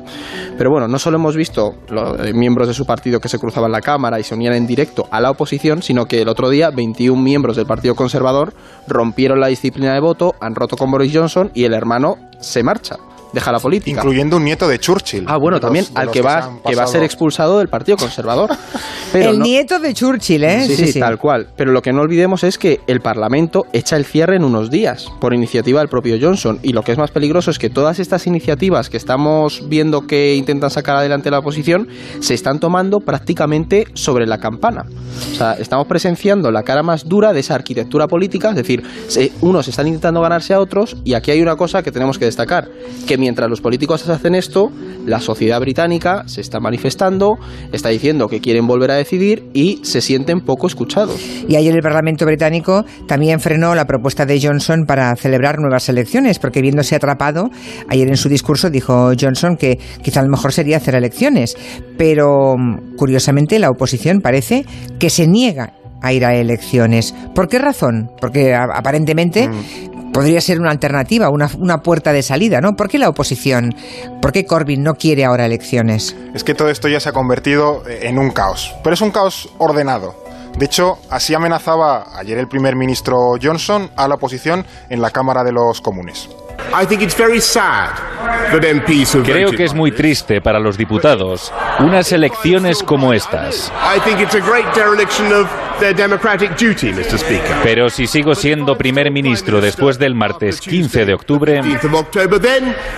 Pero 0.58 0.72
bueno, 0.72 0.88
no 0.88 1.00
solo 1.00 1.18
hemos 1.18 1.36
visto 1.36 1.76
los 1.90 2.20
eh, 2.20 2.34
miembros 2.34 2.68
de 2.68 2.74
su 2.74 2.86
partido 2.86 3.20
que 3.20 3.30
se 3.30 3.40
cruzaban 3.40 3.72
la 3.72 3.82
Cámara 3.82 4.20
y 4.20 4.24
se 4.24 4.36
unían 4.36 4.54
en 4.54 4.68
directo 4.68 5.08
a 5.12 5.22
la 5.22 5.32
oposición, 5.32 5.82
sino 5.82 6.06
que 6.06 6.22
el 6.22 6.30
otro 6.30 6.50
día 6.50 6.70
21 6.70 7.22
miembros 7.22 7.56
del 7.56 7.66
Partido 7.66 7.96
Conservador 7.96 8.54
rompieron 8.88 9.40
la 9.40 9.48
disciplina 9.48 9.94
de 9.94 10.00
voto, 10.00 10.36
han 10.40 10.56
roto 10.56 10.78
con 10.78 10.92
Boris 10.92 11.12
Johnson 11.14 11.52
y 11.54 11.64
el 11.66 11.74
hermano 11.74 12.18
se 12.40 12.64
marcha 12.64 12.98
deja 13.34 13.52
la 13.52 13.60
política. 13.60 14.00
Incluyendo 14.02 14.38
un 14.38 14.44
nieto 14.44 14.68
de 14.68 14.80
Churchill. 14.80 15.26
Ah, 15.28 15.38
bueno, 15.38 15.60
también 15.60 15.86
al 15.96 16.12
que 16.12 16.22
va, 16.22 16.60
que, 16.66 16.76
va 16.76 16.84
a 16.84 16.88
ser 16.88 17.04
expulsado 17.04 17.60
del 17.60 17.68
Partido 17.68 17.98
Conservador. 17.98 18.52
el 19.14 19.40
nieto 19.40 19.80
de 19.80 19.94
Churchill, 19.94 20.44
¿eh? 20.44 20.66
Sí 20.68 20.76
sí, 20.76 20.92
sí, 20.94 21.00
tal 21.00 21.18
cual. 21.18 21.48
Pero 21.56 21.72
lo 21.72 21.82
que 21.82 21.92
no 21.92 22.02
olvidemos 22.02 22.44
es 22.44 22.58
que 22.58 22.82
el 22.88 23.02
Parlamento 23.02 23.66
echa 23.74 23.96
el 23.96 24.06
cierre 24.06 24.36
en 24.36 24.44
unos 24.44 24.70
días, 24.70 25.08
por 25.20 25.34
iniciativa 25.34 25.80
del 25.80 25.90
propio 25.90 26.18
Johnson. 26.20 26.60
Y 26.64 26.74
lo 26.74 26.84
que 26.84 26.92
es 26.92 26.98
más 26.98 27.12
peligroso 27.12 27.52
es 27.52 27.60
que 27.60 27.70
todas 27.70 28.00
estas 28.00 28.28
iniciativas 28.28 28.90
que 28.90 28.98
estamos 28.98 29.64
viendo 29.68 30.08
que 30.08 30.36
intentan 30.36 30.70
sacar 30.70 30.96
adelante 30.96 31.32
la 31.32 31.40
oposición 31.40 31.88
se 32.20 32.34
están 32.34 32.60
tomando 32.60 33.00
prácticamente 33.00 33.86
sobre 33.94 34.26
la 34.26 34.38
campana. 34.40 34.86
O 35.32 35.36
sea, 35.36 35.54
estamos 35.54 35.88
presenciando 35.88 36.52
la 36.52 36.64
cara 36.64 36.84
más 36.84 37.08
dura 37.08 37.34
de 37.34 37.40
esa 37.40 37.56
arquitectura 37.56 38.08
política, 38.08 38.50
es 38.50 38.56
decir, 38.56 38.84
unos 39.42 39.68
están 39.68 39.88
intentando 39.88 40.22
ganarse 40.22 40.54
a 40.54 40.60
otros 40.60 40.98
y 41.04 41.14
aquí 41.14 41.32
hay 41.32 41.42
una 41.42 41.56
cosa 41.56 41.84
que 41.84 41.92
tenemos 41.92 42.18
que 42.18 42.26
destacar, 42.26 42.70
que 43.08 43.17
mientras 43.18 43.50
los 43.50 43.62
políticos 43.62 44.08
hacen 44.10 44.36
esto, 44.36 44.72
la 45.06 45.20
sociedad 45.20 45.60
británica 45.60 46.24
se 46.28 46.42
está 46.42 46.60
manifestando, 46.60 47.38
está 47.72 47.90
diciendo 47.90 48.28
que 48.28 48.42
quieren 48.42 48.68
volver 48.68 48.92
a 48.92 48.96
decidir 48.96 49.50
y 49.54 49.80
se 49.84 50.02
sienten 50.02 50.42
poco 50.42 50.68
escuchados. 50.68 51.20
Y 51.48 51.56
ayer 51.56 51.76
el 51.76 51.82
Parlamento 51.82 52.26
británico 52.26 52.86
también 53.08 53.40
frenó 53.40 53.76
la 53.76 53.86
propuesta 53.86 54.26
de 54.26 54.40
Johnson 54.42 54.86
para 54.86 55.16
celebrar 55.16 55.60
nuevas 55.60 55.90
elecciones, 55.90 56.40
porque 56.40 56.62
viéndose 56.62 56.96
atrapado, 56.96 57.50
ayer 57.88 58.08
en 58.08 58.18
su 58.18 58.30
discurso 58.30 58.70
dijo 58.70 59.12
Johnson 59.20 59.58
que 59.58 59.80
quizá 60.02 60.22
lo 60.22 60.30
mejor 60.30 60.54
sería 60.54 60.78
hacer 60.78 60.96
elecciones, 60.96 61.56
pero 61.98 62.56
curiosamente 62.98 63.60
la 63.60 63.70
oposición 63.70 64.22
parece 64.22 64.66
que 65.00 65.10
se 65.10 65.28
niega 65.28 65.74
a 66.02 66.14
ir 66.14 66.26
a 66.26 66.36
elecciones. 66.36 67.16
¿Por 67.34 67.48
qué 67.48 67.60
razón? 67.60 68.12
Porque 68.20 68.54
aparentemente 68.54 69.48
mm. 69.48 69.97
Podría 70.18 70.42
ser 70.42 70.60
una 70.60 70.72
alternativa, 70.72 71.30
una, 71.30 71.48
una, 71.60 71.84
puerta 71.84 72.12
de 72.12 72.24
salida, 72.24 72.60
¿no? 72.60 72.76
¿Por 72.76 72.90
qué 72.90 72.98
la 72.98 73.08
oposición? 73.08 73.76
¿Por 74.20 74.32
qué 74.32 74.48
Corbyn 74.48 74.82
no 74.82 74.96
quiere 74.96 75.24
ahora 75.24 75.46
elecciones? 75.46 76.16
Es 76.34 76.44
que 76.44 76.56
todo 76.56 76.72
esto 76.72 76.88
ya 76.88 77.00
se 77.00 77.10
ha 77.10 77.12
convertido 77.12 77.84
en 77.88 78.18
un 78.18 78.32
caos, 78.32 78.74
pero 78.84 78.96
es 78.96 79.02
un 79.02 79.12
caos 79.12 79.48
ordenado. 79.60 80.16
De 80.58 80.66
hecho, 80.66 80.98
así 81.12 81.36
amenazaba 81.36 82.18
ayer 82.18 82.40
el 82.40 82.48
primer 82.48 82.76
ministro 82.76 83.36
Johnson 83.40 83.92
a 83.96 84.08
la 84.08 84.16
oposición 84.16 84.66
en 84.90 85.04
la 85.04 85.12
Cámara 85.12 85.44
de 85.44 85.52
los 85.52 85.82
Comunes. 85.82 86.28
Creo 89.24 89.52
que 89.52 89.64
es 89.64 89.74
muy 89.74 89.92
triste 89.92 90.42
para 90.42 90.60
los 90.60 90.78
diputados 90.78 91.54
unas 91.80 92.12
elecciones 92.12 92.84
como 92.84 93.14
estas. 93.14 93.72
Pero 97.64 97.90
si 97.90 98.08
sigo 98.08 98.36
siendo 98.36 98.78
primer 98.78 99.12
ministro 99.12 99.62
después 99.62 100.00
del 100.00 100.16
martes 100.16 100.60
15 100.62 101.06
de 101.06 101.14
octubre, 101.14 101.62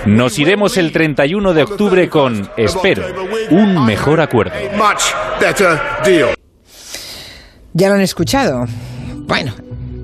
nos 0.05 0.39
iremos 0.39 0.77
el 0.77 0.91
31 0.91 1.53
de 1.53 1.63
octubre 1.63 2.09
con, 2.09 2.49
espero, 2.55 3.03
un 3.49 3.85
mejor 3.85 4.21
acuerdo. 4.21 4.55
Ya 7.73 7.89
lo 7.89 7.95
han 7.95 8.01
escuchado. 8.01 8.65
Bueno, 9.27 9.53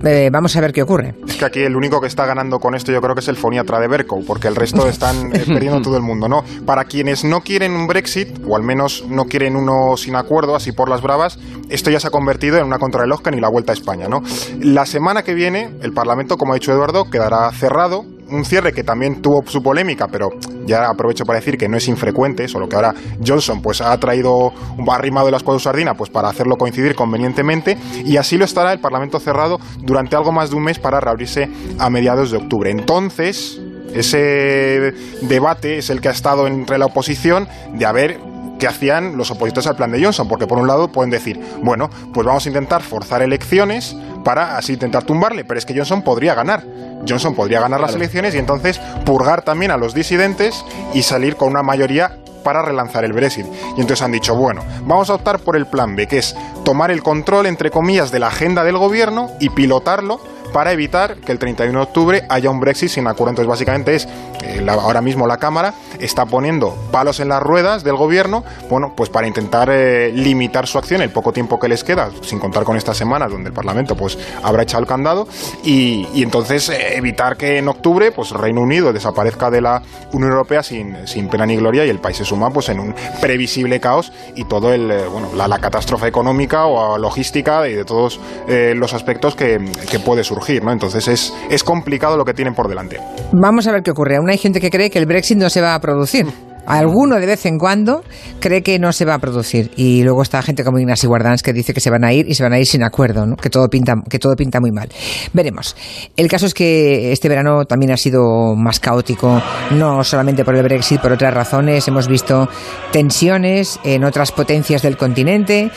eh, 0.06 0.30
vamos 0.32 0.56
a 0.56 0.62
ver 0.62 0.72
qué 0.72 0.84
ocurre. 0.84 1.16
Es 1.28 1.36
que 1.36 1.46
aquí 1.46 1.60
el 1.62 1.76
único 1.76 2.00
que 2.00 2.08
está 2.08 2.26
ganando 2.26 2.60
con 2.60 2.76
esto 2.76 2.92
yo 2.92 3.02
creo 3.02 3.16
que 3.16 3.22
es 3.22 3.28
el 3.28 3.36
foniatra 3.36 3.80
de 3.80 3.88
Berko, 3.88 4.20
porque 4.26 4.48
el 4.48 4.56
resto 4.56 4.88
están 4.88 5.36
eh, 5.36 5.44
perdiendo 5.48 5.82
todo 5.82 5.98
el 5.98 6.04
mundo, 6.04 6.28
¿no? 6.28 6.44
Para 6.66 6.86
quienes 6.86 7.24
no 7.24 7.42
quieren 7.42 7.74
un 7.74 7.88
Brexit, 7.88 8.40
o 8.48 8.56
al 8.56 8.64
menos 8.64 9.06
no 9.08 9.26
quieren 9.26 9.56
uno 9.56 9.98
sin 9.98 10.16
acuerdo, 10.16 10.56
así 10.56 10.72
por 10.72 10.90
las 10.90 11.02
bravas, 11.02 11.40
esto 11.70 11.90
ya 11.90 12.00
se 12.00 12.08
ha 12.08 12.12
convertido 12.12 12.58
en 12.58 12.66
una 12.66 12.80
contrarreloj 12.80 13.22
que 13.22 13.32
ni 13.32 13.40
la 13.40 13.50
vuelta 13.50 13.72
a 13.72 13.76
España, 13.76 14.08
¿no? 14.08 14.22
La 14.60 14.86
semana 14.86 15.24
que 15.24 15.34
viene, 15.34 15.76
el 15.82 15.94
Parlamento, 15.94 16.38
como 16.38 16.54
ha 16.54 16.56
dicho 16.56 16.72
Eduardo, 16.72 17.10
quedará 17.10 17.52
cerrado 17.52 18.06
un 18.30 18.46
cierre 18.46 18.74
que 18.74 18.84
también 18.84 19.22
tuvo 19.22 19.44
su 19.46 19.62
polémica, 19.62 20.08
pero 20.08 20.30
ya 20.66 20.90
aprovecho 20.90 21.26
para 21.26 21.40
decir 21.40 21.58
que 21.58 21.68
no 21.68 21.78
es 21.78 21.88
infrecuente, 21.88 22.48
solo 22.48 22.68
que 22.68 22.76
ahora 22.76 22.94
Johnson 23.26 23.62
pues 23.62 23.82
ha 23.82 23.98
traído 24.00 24.52
un 24.78 24.90
arrimado 24.90 25.28
de 25.28 25.32
las 25.32 25.44
cuadras 25.44 25.64
sardina 25.64 25.94
pues 25.94 26.10
para 26.10 26.30
hacerlo 26.30 26.56
coincidir 26.56 26.96
convenientemente 26.96 27.78
y 28.04 28.18
así 28.18 28.38
lo 28.38 28.46
estará 28.46 28.74
el 28.74 28.80
Parlamento 28.80 29.20
cerrado 29.20 29.60
durante 29.80 30.16
algo 30.16 30.32
más 30.32 30.50
de 30.50 30.56
un 30.56 30.64
mes 30.64 30.80
para 30.80 31.00
reabrirse 31.00 31.50
a 31.80 31.90
mediados 31.90 32.32
de 32.32 32.38
octubre. 32.38 32.72
Entonces, 32.72 33.62
ese 33.94 34.94
debate 35.22 35.78
es 35.78 35.90
el 35.90 36.02
que 36.02 36.10
ha 36.10 36.12
estado 36.12 36.48
entre 36.48 36.78
la 36.78 36.86
oposición 36.88 37.48
de 37.74 37.86
haber 37.86 38.20
que 38.60 38.68
hacían 38.68 39.18
los 39.18 39.32
opositores 39.32 39.68
al 39.68 39.76
plan 39.76 39.92
de 39.92 40.04
Johnson, 40.04 40.28
porque 40.28 40.48
por 40.48 40.58
un 40.58 40.68
lado 40.68 40.88
pueden 40.88 41.12
decir, 41.12 41.40
bueno, 41.62 41.90
pues 42.14 42.26
vamos 42.26 42.46
a 42.46 42.50
intentar 42.50 42.82
forzar 42.82 43.22
elecciones 43.22 43.96
para 44.26 44.58
así 44.58 44.74
intentar 44.74 45.04
tumbarle, 45.04 45.46
pero 45.46 45.60
es 45.60 45.66
que 45.66 45.76
Johnson 45.76 46.02
podría 46.02 46.34
ganar. 46.34 46.64
Johnson 47.08 47.36
podría 47.36 47.62
ganar 47.62 47.80
las 47.80 47.94
elecciones 47.94 48.34
y 48.34 48.40
entonces 48.40 48.82
purgar 49.06 49.44
también 49.44 49.70
a 49.70 49.78
los 49.78 49.94
disidentes 49.94 50.66
y 50.96 51.04
salir 51.04 51.36
con 51.36 51.50
una 51.50 51.62
mayoría 51.62 52.18
para 52.44 52.64
relanzar 52.64 53.06
el 53.06 53.14
Brexit. 53.14 53.46
Y 53.78 53.82
entonces 53.82 54.02
han 54.02 54.12
dicho, 54.12 54.36
bueno, 54.36 54.64
vamos 54.82 55.12
a 55.12 55.14
optar 55.14 55.40
por 55.40 55.56
el 55.56 55.68
plan 55.68 55.96
B, 55.96 56.08
que 56.08 56.18
es 56.18 56.36
tomar 56.64 56.90
el 56.90 57.04
control, 57.04 57.46
entre 57.46 57.70
comillas, 57.70 58.12
de 58.12 58.20
la 58.20 58.28
agenda 58.28 58.64
del 58.64 58.78
gobierno 58.78 59.30
y 59.40 59.50
pilotarlo 59.50 60.20
para 60.56 60.72
evitar 60.72 61.18
que 61.18 61.34
el 61.34 61.38
31 61.38 61.78
de 61.78 61.84
octubre 61.84 62.24
haya 62.30 62.50
un 62.50 62.62
Brexit 62.62 62.88
sin 62.88 63.06
acuerdo. 63.08 63.32
Entonces, 63.32 63.50
básicamente 63.50 63.94
es, 63.94 64.08
eh, 64.42 64.66
ahora 64.70 65.02
mismo 65.02 65.28
la 65.28 65.36
Cámara 65.36 65.74
está 66.00 66.26
poniendo 66.26 66.78
palos 66.94 67.20
en 67.20 67.28
las 67.28 67.44
ruedas 67.44 67.84
del 67.84 67.98
gobierno, 67.98 68.46
bueno, 68.70 68.94
pues 68.96 69.10
para 69.10 69.28
intentar 69.28 69.70
eh, 69.70 70.14
limitar 70.14 70.66
su 70.66 70.78
acción 70.78 71.02
el 71.02 71.10
poco 71.10 71.34
tiempo 71.34 71.60
que 71.60 71.68
les 71.68 71.84
queda, 71.84 72.10
sin 72.22 72.40
contar 72.40 72.64
con 72.64 72.78
esta 72.78 72.94
semana 72.94 73.28
donde 73.28 73.50
el 73.50 73.54
Parlamento 73.54 73.98
pues 73.98 74.18
habrá 74.44 74.64
echado 74.64 74.82
el 74.82 74.88
candado, 74.88 75.28
y, 75.62 76.24
entonces 76.24 76.70
eh, 76.70 76.96
evitar 76.96 77.36
que 77.36 77.58
en 77.58 77.68
octubre 77.68 78.14
pues 78.14 78.32
Reino 78.32 78.62
Unido 78.62 78.94
desaparezca 78.94 79.52
de 79.52 79.60
la 79.60 79.82
Unión 80.14 80.32
Europea 80.32 80.64
sin, 80.64 81.06
sin 81.06 81.28
pena 81.28 81.46
ni 81.46 81.58
gloria 81.58 81.86
y 81.86 81.90
el 81.90 82.00
país 82.00 82.16
se 82.16 82.24
suma 82.24 82.50
pues 82.50 82.70
en 82.70 82.80
un 82.80 82.96
previsible 83.20 83.82
caos 83.82 84.14
y 84.36 84.46
todo 84.46 84.74
el, 84.74 84.88
bueno, 85.10 85.32
la, 85.36 85.60
catástrofe 85.60 86.08
económica 86.08 86.66
o 86.66 86.98
logística 86.98 87.68
y 87.68 87.74
de 87.74 87.84
todos 87.84 88.22
los 88.48 88.94
aspectos 88.94 89.36
que 89.36 89.60
puede 90.06 90.24
surgir. 90.24 90.45
Entonces 90.48 91.08
es, 91.08 91.34
es 91.50 91.64
complicado 91.64 92.18
lo 92.18 92.26
que 92.26 92.34
tienen 92.34 92.54
por 92.54 92.68
delante. 92.68 93.00
Vamos 93.34 93.68
a 93.68 93.72
ver 93.72 93.82
qué 93.84 93.92
ocurre. 93.92 94.18
Aún 94.18 94.30
hay 94.30 94.38
gente 94.38 94.60
que 94.60 94.70
cree 94.70 94.90
que 94.90 95.00
el 95.00 95.06
Brexit 95.06 95.38
no 95.38 95.50
se 95.50 95.62
va 95.62 95.76
a 95.76 95.80
producir. 95.80 96.26
Alguno 96.66 97.20
de 97.20 97.28
vez 97.28 97.46
en 97.46 97.60
cuando 97.60 98.04
cree 98.40 98.64
que 98.64 98.80
no 98.80 98.92
se 98.92 99.06
va 99.06 99.14
a 99.14 99.20
producir 99.20 99.70
y 99.76 100.02
luego 100.04 100.24
está 100.24 100.42
gente 100.42 100.64
como 100.64 100.80
Ignacio 100.80 101.08
Guardans 101.08 101.44
que 101.44 101.54
dice 101.54 101.76
que 101.76 101.80
se 101.80 101.92
van 101.92 102.04
a 102.04 102.12
ir 102.12 102.28
y 102.28 102.34
se 102.34 102.42
van 102.42 102.54
a 102.54 102.60
ir 102.60 102.66
sin 102.66 102.84
acuerdo, 102.84 103.24
que 103.40 103.52
todo 103.52 103.68
pinta 103.70 103.94
que 104.10 104.18
todo 104.18 104.36
pinta 104.36 104.60
muy 104.60 104.72
mal. 104.72 104.90
Veremos. 105.32 105.76
El 106.18 106.28
caso 106.28 106.48
es 106.48 106.56
que 106.56 107.12
este 107.12 107.30
verano 107.30 107.66
también 107.66 107.92
ha 107.92 107.98
sido 107.98 108.56
más 108.56 108.80
caótico, 108.80 109.40
no 109.72 110.04
solamente 110.04 110.44
por 110.44 110.56
el 110.56 110.64
Brexit, 110.64 111.02
por 111.02 111.12
otras 111.12 111.34
razones. 111.36 111.88
Hemos 111.88 112.08
visto 112.08 112.50
tensiones 112.92 113.80
en 113.84 114.04
otras 114.04 114.32
potencias 114.32 114.82
del 114.82 114.98
continente, 114.98 115.70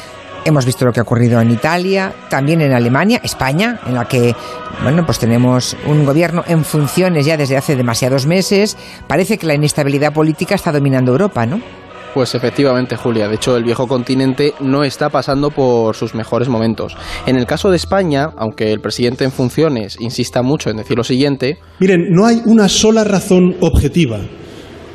Hemos 0.45 0.64
visto 0.64 0.85
lo 0.85 0.92
que 0.92 1.00
ha 1.00 1.02
ocurrido 1.02 1.40
en 1.40 1.50
Italia, 1.50 2.12
también 2.30 2.61
en 2.62 2.73
Alemania, 2.73 3.21
España, 3.23 3.80
en 3.87 3.95
la 3.95 4.07
que 4.07 4.35
bueno, 4.83 5.04
pues 5.04 5.18
tenemos 5.18 5.76
un 5.87 6.04
gobierno 6.04 6.45
en 6.47 6.64
funciones 6.64 7.26
ya 7.26 7.37
desde 7.37 7.57
hace 7.57 7.75
demasiados 7.76 8.26
meses. 8.26 8.76
Parece 9.07 9.37
que 9.37 9.47
la 9.47 9.54
inestabilidad 9.54 10.12
política 10.12 10.54
está 10.54 10.71
dominando 10.71 11.12
Europa, 11.12 11.47
¿no? 11.47 11.61
Pues 12.14 12.35
efectivamente, 12.35 12.97
Julia. 12.97 13.28
De 13.28 13.35
hecho, 13.35 13.57
el 13.57 13.64
viejo 13.64 13.87
continente 13.87 14.54
no 14.61 14.85
está 14.85 15.11
pasando 15.11 15.50
por 15.50 15.95
sus 15.95 16.14
mejores 16.14 16.49
momentos. 16.49 16.97
En 17.26 17.37
el 17.37 17.47
caso 17.47 17.71
de 17.71 17.76
España, 17.76 18.30
aunque 18.37 18.73
el 18.73 18.80
presidente 18.80 19.25
en 19.25 19.33
funciones 19.33 19.97
insista 20.00 20.42
mucho 20.42 20.71
en 20.71 20.78
decir 20.78 20.97
lo 20.97 21.04
siguiente... 21.04 21.59
Miren, 21.80 22.07
no 22.11 22.25
hay 22.25 22.40
una 22.47 22.68
sola 22.68 23.04
razón 23.04 23.57
objetiva 23.61 24.21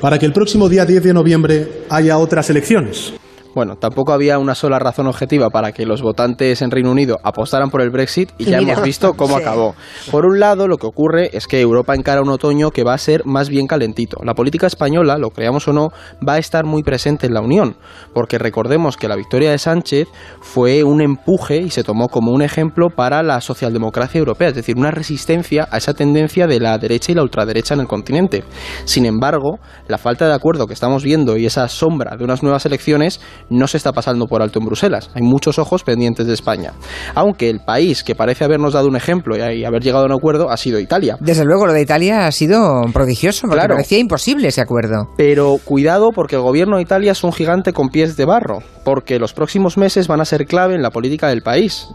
para 0.01 0.17
que 0.17 0.25
el 0.25 0.33
próximo 0.33 0.67
día 0.67 0.85
10 0.85 1.03
de 1.03 1.13
noviembre 1.13 1.67
haya 1.89 2.17
otras 2.17 2.49
elecciones. 2.49 3.13
Bueno, 3.55 3.75
tampoco 3.75 4.13
había 4.13 4.39
una 4.39 4.55
sola 4.55 4.79
razón 4.79 5.05
objetiva 5.05 5.51
para 5.51 5.71
que 5.73 5.85
los 5.85 6.01
votantes 6.01 6.63
en 6.63 6.71
Reino 6.71 6.91
Unido 6.91 7.19
apostaran 7.23 7.69
por 7.69 7.81
el 7.81 7.91
Brexit 7.91 8.31
y 8.39 8.45
ya 8.45 8.57
hemos 8.57 8.81
visto 8.81 9.13
cómo 9.13 9.37
acabó. 9.37 9.75
Por 10.09 10.25
un 10.25 10.39
lado, 10.39 10.67
lo 10.67 10.77
que 10.77 10.87
ocurre 10.87 11.29
es 11.33 11.45
que 11.45 11.61
Europa 11.61 11.93
encara 11.93 12.21
un 12.21 12.29
otoño 12.29 12.71
que 12.71 12.83
va 12.83 12.95
a 12.95 12.97
ser 12.97 13.25
más 13.25 13.49
bien 13.49 13.67
calentito. 13.67 14.17
La 14.23 14.33
política 14.33 14.65
española, 14.65 15.19
lo 15.19 15.29
creamos 15.29 15.67
o 15.67 15.73
no, 15.73 15.89
va 16.27 16.33
a 16.33 16.37
estar 16.39 16.65
muy 16.65 16.81
presente 16.81 17.27
en 17.27 17.35
la 17.35 17.41
Unión, 17.41 17.75
porque 18.13 18.39
recordemos 18.39 18.97
que 18.97 19.07
la 19.07 19.15
victoria 19.15 19.51
de 19.51 19.59
Sánchez 19.59 20.07
fue 20.41 20.83
un 20.83 21.01
empuje 21.01 21.57
y 21.57 21.69
se 21.69 21.83
tomó 21.83 22.07
como 22.09 22.31
un 22.31 22.41
ejemplo 22.41 22.89
para 22.89 23.21
la 23.21 23.39
socialdemocracia 23.39 24.17
europea, 24.17 24.47
es 24.47 24.55
decir, 24.55 24.77
una 24.77 24.89
resistencia 24.89 25.67
a 25.69 25.77
esa 25.77 25.93
tendencia 25.93 26.47
de 26.47 26.59
la 26.59 26.75
derecha 26.79 27.11
y 27.11 27.15
la 27.15 27.21
ultraderecha 27.21 27.75
en 27.75 27.81
el 27.81 27.87
continente. 27.87 28.43
Sin 28.85 29.05
embargo, 29.05 29.59
la 29.87 29.99
falta 29.99 30.27
de 30.27 30.33
acuerdo 30.33 30.65
que 30.65 30.73
estamos 30.73 31.03
viendo 31.03 31.37
y 31.37 31.45
esa 31.45 31.67
sombra 31.67 32.17
de 32.17 32.23
unas 32.23 32.41
nuevas 32.41 32.65
elecciones 32.65 33.21
no 33.49 33.67
se 33.67 33.77
está 33.77 33.91
pasando 33.91 34.25
por 34.27 34.41
alto 34.41 34.59
en 34.59 34.65
Bruselas. 34.65 35.09
Hay 35.13 35.21
muchos 35.21 35.59
ojos 35.59 35.83
pendientes 35.83 36.27
de 36.27 36.33
España. 36.33 36.73
Aunque 37.15 37.49
el 37.49 37.59
país 37.59 38.03
que 38.03 38.15
parece 38.15 38.43
habernos 38.43 38.73
dado 38.73 38.87
un 38.87 38.95
ejemplo 38.95 39.35
y 39.35 39.65
haber 39.65 39.81
llegado 39.81 40.03
a 40.03 40.07
un 40.07 40.13
acuerdo 40.13 40.49
ha 40.49 40.57
sido 40.57 40.79
Italia. 40.79 41.17
Desde 41.19 41.45
luego, 41.45 41.65
lo 41.65 41.73
de 41.73 41.81
Italia 41.81 42.27
ha 42.27 42.31
sido 42.31 42.81
prodigioso, 42.93 43.47
porque 43.47 43.67
parecía 43.67 43.99
imposible 43.99 44.47
ese 44.47 44.61
acuerdo. 44.61 45.09
Pero 45.17 45.57
cuidado 45.63 46.09
porque 46.13 46.35
el 46.35 46.41
gobierno 46.41 46.77
de 46.77 46.83
Italia 46.83 47.11
es 47.11 47.23
un 47.23 47.33
gigante 47.33 47.73
con 47.73 47.89
pies 47.89 48.17
de 48.17 48.25
barro, 48.25 48.59
porque 48.83 49.19
los 49.19 49.33
próximos 49.33 49.77
meses 49.77 50.07
van 50.07 50.21
a 50.21 50.25
ser 50.25 50.45
clave 50.45 50.75
en 50.75 50.81
la 50.81 50.91
política 50.91 51.27
del 51.27 51.41
país. 51.41 51.87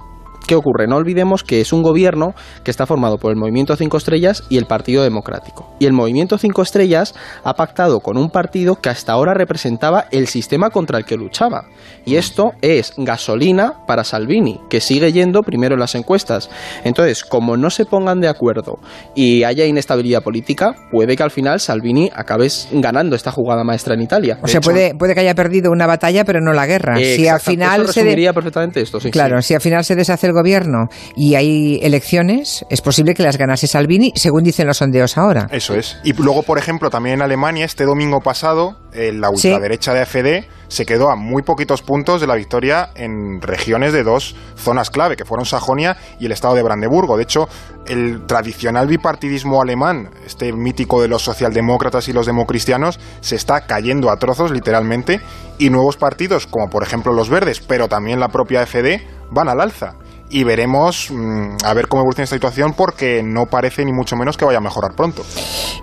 ¿Qué 0.49 0.57
ocurre? 0.57 0.88
No 0.88 0.97
olvidemos 0.97 1.45
que 1.45 1.61
es 1.61 1.73
un 1.75 1.83
gobierno 1.83 2.35
que 2.64 2.71
está 2.71 2.87
formado 2.87 3.19
por 3.19 3.31
el 3.31 3.37
Movimiento 3.37 3.76
Cinco 3.76 3.99
Estrellas 3.99 4.45
y 4.49 4.57
el 4.57 4.64
Partido 4.64 5.02
Democrático. 5.02 5.76
Y 5.78 5.85
el 5.85 5.93
Movimiento 5.93 6.38
Cinco 6.38 6.62
Estrellas 6.62 7.14
ha 7.45 7.55
pactado 7.55 8.00
con 8.00 8.17
un 8.17 8.31
partido 8.31 8.76
que 8.76 8.88
hasta 8.88 9.12
ahora 9.12 9.35
representaba 9.35 10.07
el 10.11 10.26
sistema 10.26 10.71
contra 10.71 10.97
el 10.97 11.05
que 11.05 11.17
luchaba. 11.17 11.67
Y 12.07 12.17
esto 12.17 12.52
es 12.62 12.95
gasolina 12.97 13.85
para 13.87 14.05
Salvini, 14.05 14.59
que 14.71 14.81
sigue 14.81 15.12
yendo 15.12 15.43
primero 15.43 15.75
en 15.75 15.81
las 15.81 15.95
encuestas. 15.95 16.49
Entonces, 16.83 17.25
como 17.25 17.59
no 17.59 17.69
se 17.69 17.85
pongan 17.85 18.21
de 18.21 18.28
acuerdo 18.28 18.78
y 19.14 19.45
haya 19.45 19.67
inestabilidad 19.67 20.23
política, 20.23 20.75
puede 20.90 21.14
que 21.14 21.23
al 21.23 21.31
final 21.31 21.61
Salvini 21.61 22.11
acabe 22.14 22.49
ganando 22.73 23.17
esta 23.17 23.33
jugada 23.33 23.64
maestra 23.64 23.93
en 23.93 24.00
Italia. 24.00 24.38
O 24.43 24.49
sea, 24.49 24.62
puede, 24.62 24.95
puede 24.95 25.12
que 25.12 25.21
haya 25.21 25.35
perdido 25.35 25.71
una 25.71 25.87
batalla, 25.87 26.25
pero 26.25 26.40
no 26.40 26.55
la 26.55 26.67
guerra. 26.67 26.97
si 26.97 27.28
al 27.28 27.40
final 27.40 27.83
eso 27.83 27.93
se 27.93 28.33
perfectamente 28.33 28.81
esto, 28.81 28.99
sí. 28.99 29.11
Claro, 29.11 29.43
si 29.43 29.52
al 29.52 29.61
final 29.61 29.85
se 29.85 29.95
deshace 29.95 30.26
el 30.26 30.38
gobierno 30.38 30.88
y 31.16 31.35
hay 31.35 31.80
elecciones, 31.83 32.64
es 32.71 32.80
posible 32.80 33.14
que 33.14 33.23
las 33.23 33.37
ganase 33.37 33.66
Salvini, 33.66 34.12
según 34.14 34.45
dicen 34.45 34.66
los 34.66 34.78
sondeos 34.78 35.18
ahora. 35.18 35.49
Eso 35.50 35.75
es. 35.75 35.99
Y 36.04 36.12
luego, 36.12 36.42
por 36.42 36.59
ejemplo, 36.59 36.90
también 36.90 37.16
en 37.16 37.23
Alemania, 37.23 37.64
este 37.64 37.85
domingo 37.85 38.21
pasado, 38.21 38.76
la 38.92 39.30
ultraderecha 39.30 39.92
de 39.92 40.00
AfD 40.00 40.49
se 40.68 40.85
quedó 40.85 41.11
a 41.11 41.16
muy 41.16 41.42
poquitos 41.42 41.83
puntos 41.83 42.21
de 42.21 42.26
la 42.26 42.35
victoria 42.35 42.90
en 42.95 43.40
regiones 43.40 43.92
de 43.92 44.02
dos 44.02 44.37
zonas 44.57 44.90
clave, 44.90 45.16
que 45.16 45.25
fueron 45.25 45.47
Sajonia 45.47 45.97
y 46.21 46.26
el 46.26 46.33
estado 46.33 46.54
de 46.54 46.62
Brandeburgo. 46.62 47.16
De 47.16 47.23
hecho, 47.23 47.49
el 47.87 48.26
tradicional 48.26 48.87
bipartidismo 48.87 49.62
alemán, 49.62 50.11
este 50.26 50.52
mítico 50.52 51.00
de 51.00 51.09
los 51.09 51.23
socialdemócratas 51.23 52.09
y 52.09 52.12
los 52.12 52.26
democristianos, 52.26 53.00
se 53.21 53.37
está 53.37 53.66
cayendo 53.66 54.11
a 54.11 54.18
trozos 54.18 54.50
literalmente 54.50 55.21
y 55.59 55.71
nuevos 55.71 55.97
partidos, 55.97 56.47
como 56.47 56.68
por 56.68 56.83
ejemplo 56.83 57.12
los 57.12 57.30
verdes, 57.30 57.61
pero 57.61 57.88
también 57.88 58.21
la 58.21 58.28
propia 58.28 58.66
FD, 58.66 59.00
van 59.30 59.49
al 59.49 59.61
alza 59.61 59.95
y 60.30 60.44
veremos 60.44 61.11
mm, 61.11 61.64
a 61.64 61.75
ver 61.75 61.88
cómo 61.88 62.02
evoluciona 62.02 62.25
esta 62.25 62.37
situación 62.37 62.75
porque 62.76 63.23
no 63.23 63.47
parece 63.47 63.85
ni 63.85 63.92
mucho 63.92 64.16
menos 64.16 64.37
que 64.37 64.44
vaya 64.44 64.58
a 64.58 64.61
mejorar 64.61 64.94
pronto. 64.94 65.23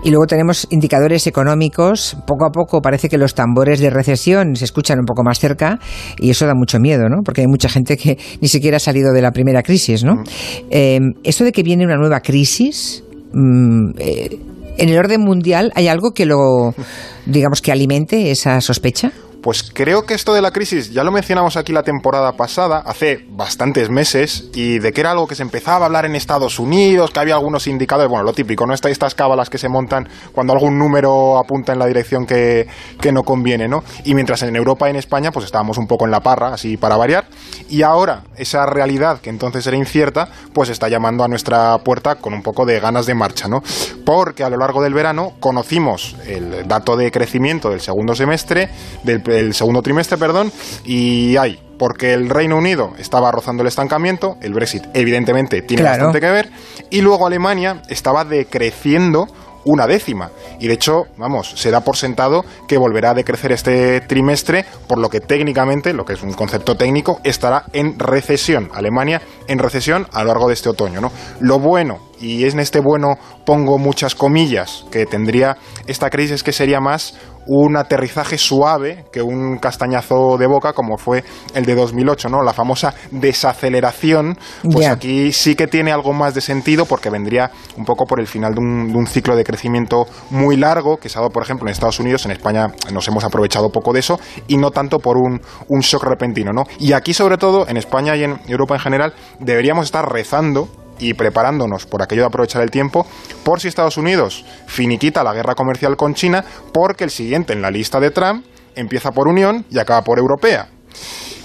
Y 0.04 0.10
luego 0.10 0.26
tenemos 0.26 0.66
indicadores 0.70 1.26
económicos. 1.26 2.16
Poco 2.26 2.46
a 2.46 2.50
poco 2.50 2.80
parece 2.80 3.08
que 3.08 3.18
los 3.18 3.34
tambores 3.34 3.80
de 3.80 3.90
recesión 3.90 4.56
se 4.56 4.64
escuchan 4.64 4.98
un 4.98 5.04
poco 5.04 5.22
más 5.24 5.38
cerca 5.38 5.78
y 6.18 6.30
eso 6.30 6.46
da 6.46 6.54
mucho 6.54 6.78
miedo, 6.78 7.08
¿no? 7.08 7.22
Porque 7.24 7.42
hay 7.42 7.46
mucha 7.46 7.68
gente 7.68 7.96
que 7.96 8.18
ni 8.40 8.48
siquiera 8.48 8.76
ha 8.76 8.80
salido 8.80 9.12
de 9.12 9.22
la 9.22 9.32
primera 9.32 9.62
crisis, 9.62 10.04
¿no? 10.04 10.16
Mm. 10.16 10.24
Eh, 10.70 11.00
esto 11.24 11.44
de 11.44 11.52
que 11.52 11.62
viene 11.62 11.84
una 11.84 11.96
nueva 11.96 12.20
crisis... 12.20 13.02
Mm, 13.32 13.90
eh, 13.98 14.38
¿En 14.78 14.90
el 14.90 14.98
orden 14.98 15.22
mundial 15.22 15.72
hay 15.74 15.88
algo 15.88 16.12
que 16.12 16.26
lo, 16.26 16.74
digamos, 17.26 17.62
que 17.62 17.72
alimente 17.72 18.30
esa 18.30 18.60
sospecha? 18.60 19.10
Pues 19.46 19.62
creo 19.72 20.06
que 20.06 20.14
esto 20.14 20.34
de 20.34 20.42
la 20.42 20.50
crisis 20.50 20.90
ya 20.90 21.04
lo 21.04 21.12
mencionamos 21.12 21.56
aquí 21.56 21.72
la 21.72 21.84
temporada 21.84 22.32
pasada, 22.32 22.82
hace 22.84 23.24
bastantes 23.28 23.90
meses, 23.90 24.50
y 24.54 24.80
de 24.80 24.92
que 24.92 25.02
era 25.02 25.12
algo 25.12 25.28
que 25.28 25.36
se 25.36 25.44
empezaba 25.44 25.84
a 25.84 25.86
hablar 25.86 26.04
en 26.04 26.16
Estados 26.16 26.58
Unidos, 26.58 27.12
que 27.12 27.20
había 27.20 27.34
algunos 27.34 27.68
indicadores, 27.68 28.10
bueno, 28.10 28.24
lo 28.24 28.32
típico, 28.32 28.66
¿no? 28.66 28.74
Está 28.74 28.90
estas 28.90 29.14
cábalas 29.14 29.48
que 29.48 29.56
se 29.56 29.68
montan 29.68 30.08
cuando 30.32 30.52
algún 30.52 30.76
número 30.76 31.38
apunta 31.38 31.72
en 31.72 31.78
la 31.78 31.86
dirección 31.86 32.26
que, 32.26 32.66
que 33.00 33.12
no 33.12 33.22
conviene, 33.22 33.68
¿no? 33.68 33.84
Y 34.02 34.14
mientras 34.14 34.42
en 34.42 34.56
Europa 34.56 34.88
y 34.88 34.90
en 34.90 34.96
España, 34.96 35.30
pues 35.30 35.44
estábamos 35.44 35.78
un 35.78 35.86
poco 35.86 36.06
en 36.06 36.10
la 36.10 36.18
parra, 36.18 36.48
así 36.54 36.76
para 36.76 36.96
variar, 36.96 37.28
y 37.68 37.82
ahora 37.82 38.24
esa 38.36 38.66
realidad 38.66 39.20
que 39.20 39.30
entonces 39.30 39.64
era 39.64 39.76
incierta, 39.76 40.28
pues 40.52 40.70
está 40.70 40.88
llamando 40.88 41.22
a 41.22 41.28
nuestra 41.28 41.78
puerta 41.84 42.16
con 42.16 42.34
un 42.34 42.42
poco 42.42 42.66
de 42.66 42.80
ganas 42.80 43.06
de 43.06 43.14
marcha, 43.14 43.46
¿no? 43.46 43.62
Porque 44.04 44.42
a 44.42 44.50
lo 44.50 44.56
largo 44.56 44.82
del 44.82 44.92
verano 44.92 45.34
conocimos 45.38 46.16
el 46.26 46.66
dato 46.66 46.96
de 46.96 47.12
crecimiento 47.12 47.70
del 47.70 47.80
segundo 47.80 48.16
semestre, 48.16 48.70
del 49.04 49.22
el 49.40 49.54
segundo 49.54 49.82
trimestre, 49.82 50.18
perdón, 50.18 50.52
y 50.84 51.36
hay 51.36 51.60
porque 51.78 52.14
el 52.14 52.30
Reino 52.30 52.56
Unido 52.56 52.92
estaba 52.98 53.30
rozando 53.30 53.62
el 53.62 53.68
estancamiento, 53.68 54.36
el 54.40 54.54
Brexit 54.54 54.84
evidentemente 54.94 55.62
tiene 55.62 55.82
bastante 55.82 56.20
que 56.20 56.30
ver, 56.30 56.50
y 56.90 57.02
luego 57.02 57.26
Alemania 57.26 57.82
estaba 57.88 58.24
decreciendo 58.24 59.26
una 59.66 59.86
décima. 59.86 60.30
Y 60.60 60.68
de 60.68 60.74
hecho, 60.74 61.06
vamos, 61.18 61.50
se 61.56 61.70
da 61.70 61.80
por 61.80 61.96
sentado 61.96 62.44
que 62.68 62.78
volverá 62.78 63.10
a 63.10 63.14
decrecer 63.14 63.52
este 63.52 64.00
trimestre, 64.00 64.64
por 64.86 64.98
lo 64.98 65.10
que 65.10 65.20
técnicamente, 65.20 65.92
lo 65.92 66.04
que 66.04 66.14
es 66.14 66.22
un 66.22 66.32
concepto 66.32 66.76
técnico, 66.76 67.20
estará 67.24 67.64
en 67.72 67.98
recesión. 67.98 68.70
Alemania 68.72 69.20
en 69.48 69.58
recesión 69.58 70.06
a 70.12 70.22
lo 70.22 70.28
largo 70.28 70.48
de 70.48 70.54
este 70.54 70.68
otoño. 70.68 71.00
¿no? 71.00 71.10
Lo 71.40 71.58
bueno, 71.58 71.98
y 72.20 72.48
en 72.48 72.60
este 72.60 72.80
bueno 72.80 73.18
pongo 73.44 73.78
muchas 73.78 74.14
comillas, 74.14 74.86
que 74.90 75.04
tendría 75.04 75.56
esta 75.88 76.10
crisis 76.10 76.44
que 76.44 76.52
sería 76.52 76.80
más 76.80 77.14
un 77.46 77.76
aterrizaje 77.76 78.38
suave 78.38 79.04
que 79.12 79.22
un 79.22 79.58
castañazo 79.58 80.36
de 80.38 80.46
boca 80.46 80.72
como 80.72 80.96
fue 80.96 81.24
el 81.54 81.64
de 81.64 81.74
2008, 81.74 82.28
¿no? 82.28 82.42
La 82.42 82.52
famosa 82.52 82.94
desaceleración, 83.10 84.38
pues 84.70 84.88
aquí 84.88 85.32
sí 85.32 85.54
que 85.54 85.66
tiene 85.66 85.92
algo 85.92 86.12
más 86.12 86.34
de 86.34 86.40
sentido 86.40 86.86
porque 86.86 87.10
vendría 87.10 87.50
un 87.76 87.84
poco 87.84 88.04
por 88.04 88.20
el 88.20 88.26
final 88.26 88.54
de 88.54 88.60
un, 88.60 89.06
ciclo 89.06 89.36
de 89.36 89.44
crecimiento 89.44 90.06
muy 90.30 90.56
largo 90.56 90.96
que 90.96 91.08
se 91.08 91.18
ha 91.18 91.20
dado, 91.20 91.30
por 91.30 91.42
ejemplo, 91.42 91.68
en 91.68 91.72
Estados 91.72 92.00
Unidos, 92.00 92.24
en 92.26 92.32
España 92.32 92.72
nos 92.92 93.06
hemos 93.06 93.22
aprovechado 93.24 93.70
poco 93.70 93.92
de 93.92 94.00
eso 94.00 94.18
y 94.48 94.56
no 94.56 94.72
tanto 94.72 94.98
por 94.98 95.16
un, 95.16 95.40
un 95.68 95.80
shock 95.80 96.04
repentino, 96.04 96.52
¿no? 96.52 96.64
Y 96.80 96.92
aquí 96.92 97.14
sobre 97.14 97.38
todo, 97.38 97.68
en 97.68 97.76
España 97.76 98.16
y 98.16 98.24
en 98.24 98.40
Europa 98.48 98.74
en 98.74 98.80
general, 98.80 99.14
deberíamos 99.38 99.86
estar 99.86 100.10
rezando 100.10 100.68
y 100.98 101.14
preparándonos 101.14 101.86
por 101.86 102.02
aquello 102.02 102.22
de 102.22 102.28
aprovechar 102.28 102.62
el 102.62 102.70
tiempo, 102.70 103.06
por 103.44 103.60
si 103.60 103.68
Estados 103.68 103.96
Unidos 103.96 104.44
finiquita 104.66 105.24
la 105.24 105.34
guerra 105.34 105.54
comercial 105.54 105.96
con 105.96 106.14
China, 106.14 106.44
porque 106.72 107.04
el 107.04 107.10
siguiente 107.10 107.52
en 107.52 107.62
la 107.62 107.70
lista 107.70 108.00
de 108.00 108.10
Trump 108.10 108.44
empieza 108.74 109.12
por 109.12 109.28
Unión 109.28 109.64
y 109.70 109.78
acaba 109.78 110.02
por 110.02 110.18
Europea. 110.18 110.68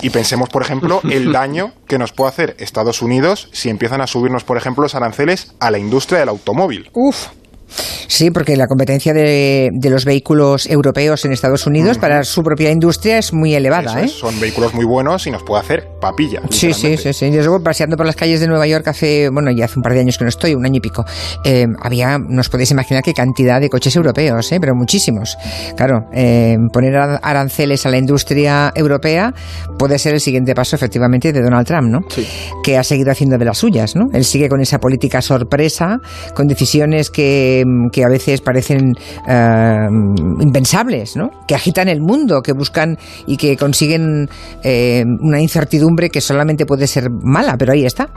Y 0.01 0.09
pensemos, 0.09 0.49
por 0.49 0.63
ejemplo, 0.63 1.01
el 1.09 1.31
daño 1.31 1.73
que 1.87 1.97
nos 1.97 2.11
puede 2.11 2.29
hacer 2.29 2.55
Estados 2.59 3.01
Unidos 3.01 3.49
si 3.51 3.69
empiezan 3.69 4.01
a 4.01 4.07
subirnos, 4.07 4.43
por 4.43 4.57
ejemplo, 4.57 4.83
los 4.83 4.95
aranceles 4.95 5.53
a 5.59 5.71
la 5.71 5.77
industria 5.77 6.19
del 6.19 6.29
automóvil. 6.29 6.89
Uf, 6.93 7.27
Sí, 8.07 8.31
porque 8.31 8.55
la 8.57 8.67
competencia 8.67 9.13
de, 9.13 9.71
los 9.89 10.05
vehículos 10.05 10.67
europeos 10.67 11.25
en 11.25 11.31
Estados 11.31 11.67
Unidos 11.67 11.97
para 11.97 12.23
su 12.23 12.43
propia 12.43 12.71
industria 12.71 13.17
es 13.17 13.33
muy 13.33 13.53
elevada. 13.53 14.01
¿eh? 14.01 14.07
Son 14.07 14.39
vehículos 14.39 14.73
muy 14.73 14.85
buenos 14.85 15.27
y 15.27 15.31
nos 15.31 15.43
puede 15.43 15.61
hacer 15.61 15.87
papilla. 15.99 16.41
Sí, 16.49 16.73
sí, 16.73 16.97
sí, 16.97 17.13
sí. 17.13 17.31
Yo 17.31 17.61
paseando 17.63 17.97
por 17.97 18.05
las 18.05 18.15
calles 18.15 18.39
de 18.39 18.47
Nueva 18.47 18.67
York 18.67 18.87
hace, 18.87 19.29
bueno, 19.29 19.51
ya 19.51 19.65
hace 19.65 19.79
un 19.79 19.83
par 19.83 19.93
de 19.93 20.01
años 20.01 20.17
que 20.17 20.23
no 20.23 20.29
estoy, 20.29 20.55
un 20.55 20.65
año 20.65 20.77
y 20.77 20.79
pico, 20.79 21.05
eh, 21.43 21.67
había, 21.81 22.17
nos 22.17 22.49
podéis 22.49 22.71
imaginar 22.71 23.03
qué 23.03 23.13
cantidad 23.13 23.59
de 23.59 23.69
coches 23.69 23.95
europeos, 23.95 24.51
¿eh? 24.51 24.59
pero 24.59 24.75
muchísimos. 24.75 25.37
Claro, 25.75 26.05
eh, 26.13 26.57
poner 26.71 26.95
aranceles 26.95 27.85
a 27.85 27.89
la 27.89 27.97
industria 27.97 28.71
europea 28.75 29.33
puede 29.77 29.99
ser 29.99 30.13
el 30.13 30.21
siguiente 30.21 30.53
paso, 30.55 30.75
efectivamente, 30.75 31.33
de 31.33 31.41
Donald 31.41 31.67
Trump, 31.67 31.89
¿no? 31.89 31.99
Sí. 32.09 32.27
Que 32.63 32.77
ha 32.77 32.83
seguido 32.83 33.11
haciendo 33.11 33.37
de 33.37 33.45
las 33.45 33.57
suyas, 33.57 33.95
¿no? 33.95 34.07
Él 34.13 34.25
sigue 34.25 34.49
con 34.49 34.61
esa 34.61 34.79
política 34.79 35.21
sorpresa, 35.21 35.99
con 36.35 36.47
decisiones 36.47 37.09
que 37.09 37.60
que, 37.91 38.03
a 38.03 38.09
veces 38.09 38.41
parecen 38.41 38.93
eh, 39.27 39.87
impensables, 40.39 41.15
¿no? 41.15 41.29
que 41.47 41.55
agitan 41.55 41.87
el 41.87 42.01
mundo, 42.01 42.41
que 42.41 42.53
buscan 42.53 42.97
y 43.27 43.37
que 43.37 43.57
consiguen 43.57 44.29
eh, 44.63 45.03
una 45.21 45.41
incertidumbre 45.41 46.09
que 46.09 46.21
solamente 46.21 46.65
puede 46.65 46.87
ser 46.87 47.09
mala, 47.09 47.55
pero 47.57 47.73
ahí 47.73 47.85
está. 47.85 48.09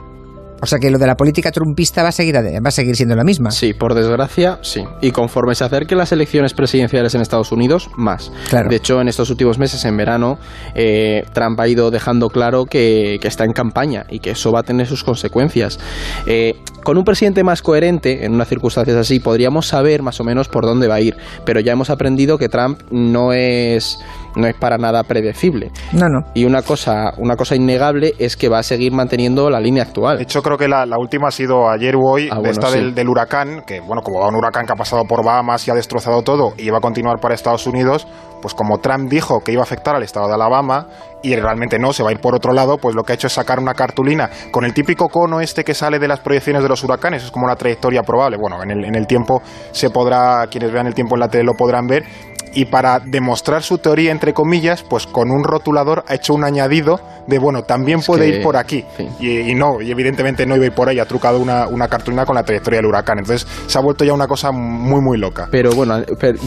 O 0.60 0.66
sea 0.66 0.78
que 0.78 0.90
lo 0.90 0.98
de 0.98 1.06
la 1.06 1.14
política 1.14 1.50
trumpista 1.50 2.02
va 2.02 2.08
a 2.08 2.12
seguir, 2.12 2.36
va 2.36 2.68
a 2.68 2.70
seguir 2.70 2.96
siendo 2.96 3.14
la 3.16 3.24
misma. 3.24 3.50
Sí, 3.50 3.74
por 3.74 3.94
desgracia, 3.94 4.58
sí. 4.62 4.82
Y 5.00 5.10
conforme 5.10 5.54
se 5.54 5.64
acerquen 5.64 5.98
las 5.98 6.12
elecciones 6.12 6.54
presidenciales 6.54 7.14
en 7.14 7.20
Estados 7.20 7.52
Unidos, 7.52 7.90
más. 7.96 8.32
Claro. 8.48 8.70
De 8.70 8.76
hecho, 8.76 9.00
en 9.00 9.08
estos 9.08 9.30
últimos 9.30 9.58
meses, 9.58 9.84
en 9.84 9.96
verano, 9.96 10.38
eh, 10.74 11.24
Trump 11.32 11.60
ha 11.60 11.68
ido 11.68 11.90
dejando 11.90 12.28
claro 12.28 12.64
que, 12.64 13.18
está 13.24 13.44
en 13.44 13.52
campaña 13.52 14.04
y 14.10 14.20
que 14.20 14.30
eso 14.30 14.52
va 14.52 14.60
a 14.60 14.62
tener 14.62 14.86
sus 14.86 15.02
consecuencias. 15.02 15.80
Eh, 16.26 16.54
con 16.84 16.98
un 16.98 17.04
presidente 17.04 17.42
más 17.42 17.62
coherente, 17.62 18.24
en 18.24 18.34
unas 18.34 18.48
circunstancias 18.48 18.96
así, 18.96 19.18
podríamos 19.18 19.66
saber 19.66 20.02
más 20.02 20.20
o 20.20 20.24
menos 20.24 20.48
por 20.48 20.66
dónde 20.66 20.86
va 20.86 20.96
a 20.96 21.00
ir. 21.00 21.16
Pero 21.44 21.60
ya 21.60 21.72
hemos 21.72 21.90
aprendido 21.90 22.38
que 22.38 22.48
Trump 22.48 22.80
no 22.90 23.32
es 23.32 23.98
no 24.37 24.47
es 24.47 24.55
para 24.55 24.79
nada 24.79 25.03
predecible. 25.05 25.70
No, 25.92 26.09
no. 26.09 26.20
Y 26.35 26.44
una 26.44 26.62
cosa, 26.62 27.12
una 27.18 27.37
cosa 27.37 27.55
innegable 27.55 28.14
es 28.18 28.37
que 28.37 28.49
va 28.49 28.59
a 28.59 28.62
seguir 28.62 28.92
manteniendo 28.92 29.51
la 29.51 29.61
línea 29.61 29.83
actual. 29.83 30.18
De 30.18 30.25
hecho, 30.25 30.42
creo 30.42 30.57
que 30.57 30.68
la, 30.68 30.85
última 30.99 31.29
ha 31.29 31.31
sido 31.31 31.68
ayer 31.68 31.97
o 31.97 32.01
hoy, 32.01 32.29
ah, 32.31 32.40
esta 32.44 32.70
del, 32.70 33.09
huracán, 33.09 33.62
que 33.66 33.81
bueno, 33.81 34.03
como 34.03 34.20
va 34.20 34.29
un 34.29 34.37
huracán 34.37 34.66
que 34.66 34.73
ha 34.73 34.77
pasado 34.77 35.05
por 35.05 35.25
Bahamas 35.25 35.66
y 35.66 35.70
ha 35.70 35.75
destrozado 35.75 36.23
todo 36.23 36.55
y 36.57 36.70
va 36.70 36.79
a 36.79 36.81
continuar 36.81 37.20
para 37.20 37.35
Estados 37.35 37.66
Unidos, 37.66 38.07
pues 38.40 38.55
como 38.55 38.79
Trump 38.79 39.11
dijo 39.11 39.40
que 39.40 39.53
iba 39.53 39.62
a 39.62 39.64
afectar 39.64 39.97
al 39.97 40.03
estado 40.03 40.29
de 40.29 40.35
Alabama 40.35 40.87
y 41.23 41.35
realmente 41.35 41.79
no, 41.79 41.92
se 41.92 42.03
va 42.03 42.11
a 42.11 42.12
ir 42.12 42.20
por 42.20 42.35
otro 42.35 42.53
lado, 42.53 42.77
pues 42.77 42.94
lo 42.94 43.03
que 43.03 43.12
ha 43.12 43.14
hecho 43.14 43.27
es 43.27 43.33
sacar 43.33 43.59
una 43.59 43.73
cartulina 43.73 44.29
con 44.51 44.64
el 44.64 44.75
típico 44.75 45.09
cono 45.09 45.40
este 45.40 45.64
que 45.64 45.73
sale 45.73 45.99
de 45.99 46.07
las 46.07 46.20
proyecciones 46.20 46.62
de 46.62 46.68
los 46.68 46.85
huracanes, 46.85 47.25
es 47.25 47.31
como 47.31 47.47
la 47.47 47.57
trayectoria 47.57 48.03
probable. 48.03 48.37
Bueno, 48.37 48.62
en 48.62 48.70
el, 48.70 48.85
en 48.85 48.94
el 48.94 49.07
tiempo 49.07 49.40
se 49.73 49.88
podrá, 49.88 50.47
quienes 50.49 50.70
vean 50.70 50.87
el 50.87 50.94
tiempo 50.94 51.16
en 51.16 51.20
la 51.20 51.29
tele 51.29 51.44
lo 51.44 51.55
podrán 51.55 51.87
ver, 51.87 52.05
y 52.54 52.66
para 52.66 53.00
demostrar 53.00 53.62
su 53.62 53.78
teoría, 53.78 54.12
entre 54.12 54.32
comillas, 54.32 54.82
pues 54.82 55.06
con 55.06 55.30
un 55.30 55.44
rotulador 55.44 56.04
ha 56.06 56.14
hecho 56.14 56.34
un 56.34 56.44
añadido 56.44 57.00
de, 57.26 57.38
bueno, 57.38 57.62
también 57.62 58.00
puede 58.00 58.28
ir 58.28 58.42
por 58.42 58.56
aquí. 58.56 58.84
Y, 59.20 59.54
no, 59.54 59.80
y 59.80 59.90
evidentemente 59.90 60.46
no 60.46 60.56
iba 60.56 60.64
a 60.64 60.66
ir 60.66 60.74
por 60.74 60.88
ahí, 60.88 60.98
ha 60.98 61.06
trucado 61.06 61.40
una, 61.40 61.66
una 61.66 61.88
cartulina 61.88 62.24
con 62.26 62.34
la 62.34 62.42
trayectoria 62.42 62.78
del 62.78 62.86
huracán. 62.86 63.18
Entonces 63.18 63.46
se 63.66 63.78
ha 63.78 63.80
vuelto 63.80 64.04
ya 64.04 64.12
una 64.12 64.26
cosa 64.26 64.52
muy, 64.52 65.00
muy 65.00 65.18
loca. 65.18 65.48
Pero 65.50 65.72
bueno, 65.72 65.96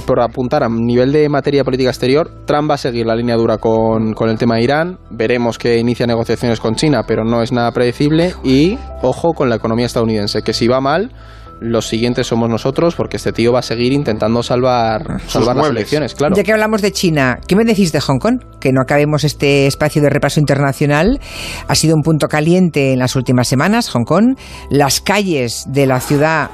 por 0.05 0.21
apuntar 0.21 0.63
a 0.63 0.69
nivel 0.69 1.11
de 1.11 1.29
materia 1.29 1.63
política 1.63 1.89
exterior, 1.89 2.29
Trump 2.45 2.69
va 2.69 2.75
a 2.75 2.77
seguir 2.77 3.05
la 3.05 3.15
línea 3.15 3.35
dura 3.35 3.57
con, 3.57 4.13
con 4.13 4.29
el 4.29 4.37
tema 4.37 4.55
de 4.55 4.63
Irán. 4.63 4.99
Veremos 5.09 5.57
que 5.57 5.77
inicia 5.77 6.05
negociaciones 6.05 6.59
con 6.59 6.75
China, 6.75 7.03
pero 7.07 7.23
no 7.23 7.41
es 7.41 7.51
nada 7.51 7.71
predecible. 7.71 8.33
Y 8.43 8.77
ojo 9.01 9.33
con 9.33 9.49
la 9.49 9.55
economía 9.55 9.85
estadounidense, 9.85 10.41
que 10.41 10.53
si 10.53 10.67
va 10.67 10.79
mal 10.79 11.11
los 11.59 11.87
siguientes 11.87 12.27
somos 12.27 12.49
nosotros, 12.49 12.95
porque 12.95 13.17
este 13.17 13.31
tío 13.31 13.51
va 13.51 13.59
a 13.59 13.63
seguir 13.63 13.93
intentando 13.93 14.43
salvar, 14.43 15.21
salvar 15.27 15.55
las 15.55 15.69
elecciones, 15.69 16.15
claro. 16.15 16.35
Ya 16.35 16.43
que 16.43 16.51
hablamos 16.51 16.81
de 16.81 16.91
China, 16.91 17.39
¿qué 17.47 17.55
me 17.55 17.65
decís 17.65 17.91
de 17.91 17.99
Hong 18.01 18.19
Kong? 18.19 18.41
Que 18.59 18.71
no 18.71 18.81
acabemos 18.81 19.23
este 19.23 19.67
espacio 19.67 20.01
de 20.01 20.09
repaso 20.09 20.39
internacional. 20.39 21.19
Ha 21.67 21.75
sido 21.75 21.95
un 21.95 22.01
punto 22.01 22.27
caliente 22.27 22.93
en 22.93 22.99
las 22.99 23.15
últimas 23.15 23.47
semanas, 23.47 23.89
Hong 23.89 24.05
Kong. 24.05 24.37
Las 24.69 25.01
calles 25.01 25.65
de 25.67 25.85
la 25.85 25.99
ciudad 25.99 26.49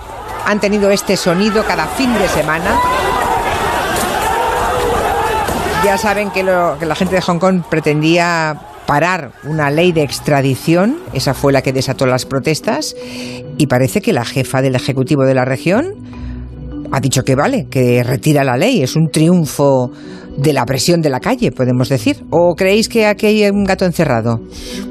han 0.46 0.60
tenido 0.60 0.90
este 0.90 1.18
sonido 1.18 1.64
cada 1.66 1.88
fin 1.88 2.14
de 2.14 2.28
semana. 2.28 2.80
Ya 5.84 5.98
saben 5.98 6.32
que, 6.32 6.46
que 6.80 6.86
la 6.86 6.96
gente 6.96 7.16
de 7.16 7.22
Hong 7.22 7.40
Kong 7.40 7.64
pretendía 7.70 8.58
parar 8.94 9.32
una 9.46 9.72
ley 9.72 9.92
de 9.92 10.04
extradición, 10.04 10.98
esa 11.14 11.34
fue 11.34 11.52
la 11.52 11.64
que 11.64 11.74
desató 11.74 12.06
las 12.06 12.28
protestas, 12.28 12.96
y 13.58 13.66
parece 13.66 14.02
que 14.02 14.14
la 14.14 14.24
jefa 14.24 14.62
del 14.62 14.76
Ejecutivo 14.76 15.24
de 15.24 15.34
la 15.34 15.46
región 15.46 15.96
ha 16.92 17.00
dicho 17.00 17.24
que 17.24 17.34
vale, 17.34 17.66
que 17.72 18.04
retira 18.04 18.44
la 18.44 18.56
ley, 18.56 18.84
es 18.84 18.96
un 18.96 19.10
triunfo 19.10 19.90
de 20.38 20.54
la 20.54 20.66
presión 20.66 21.02
de 21.02 21.10
la 21.10 21.20
calle, 21.20 21.52
podemos 21.52 21.90
decir? 21.90 22.24
¿O 22.30 22.56
creéis 22.56 22.90
que 22.90 23.06
aquí 23.06 23.28
hay 23.28 23.50
un 23.50 23.64
gato 23.64 23.86
encerrado? 23.86 24.40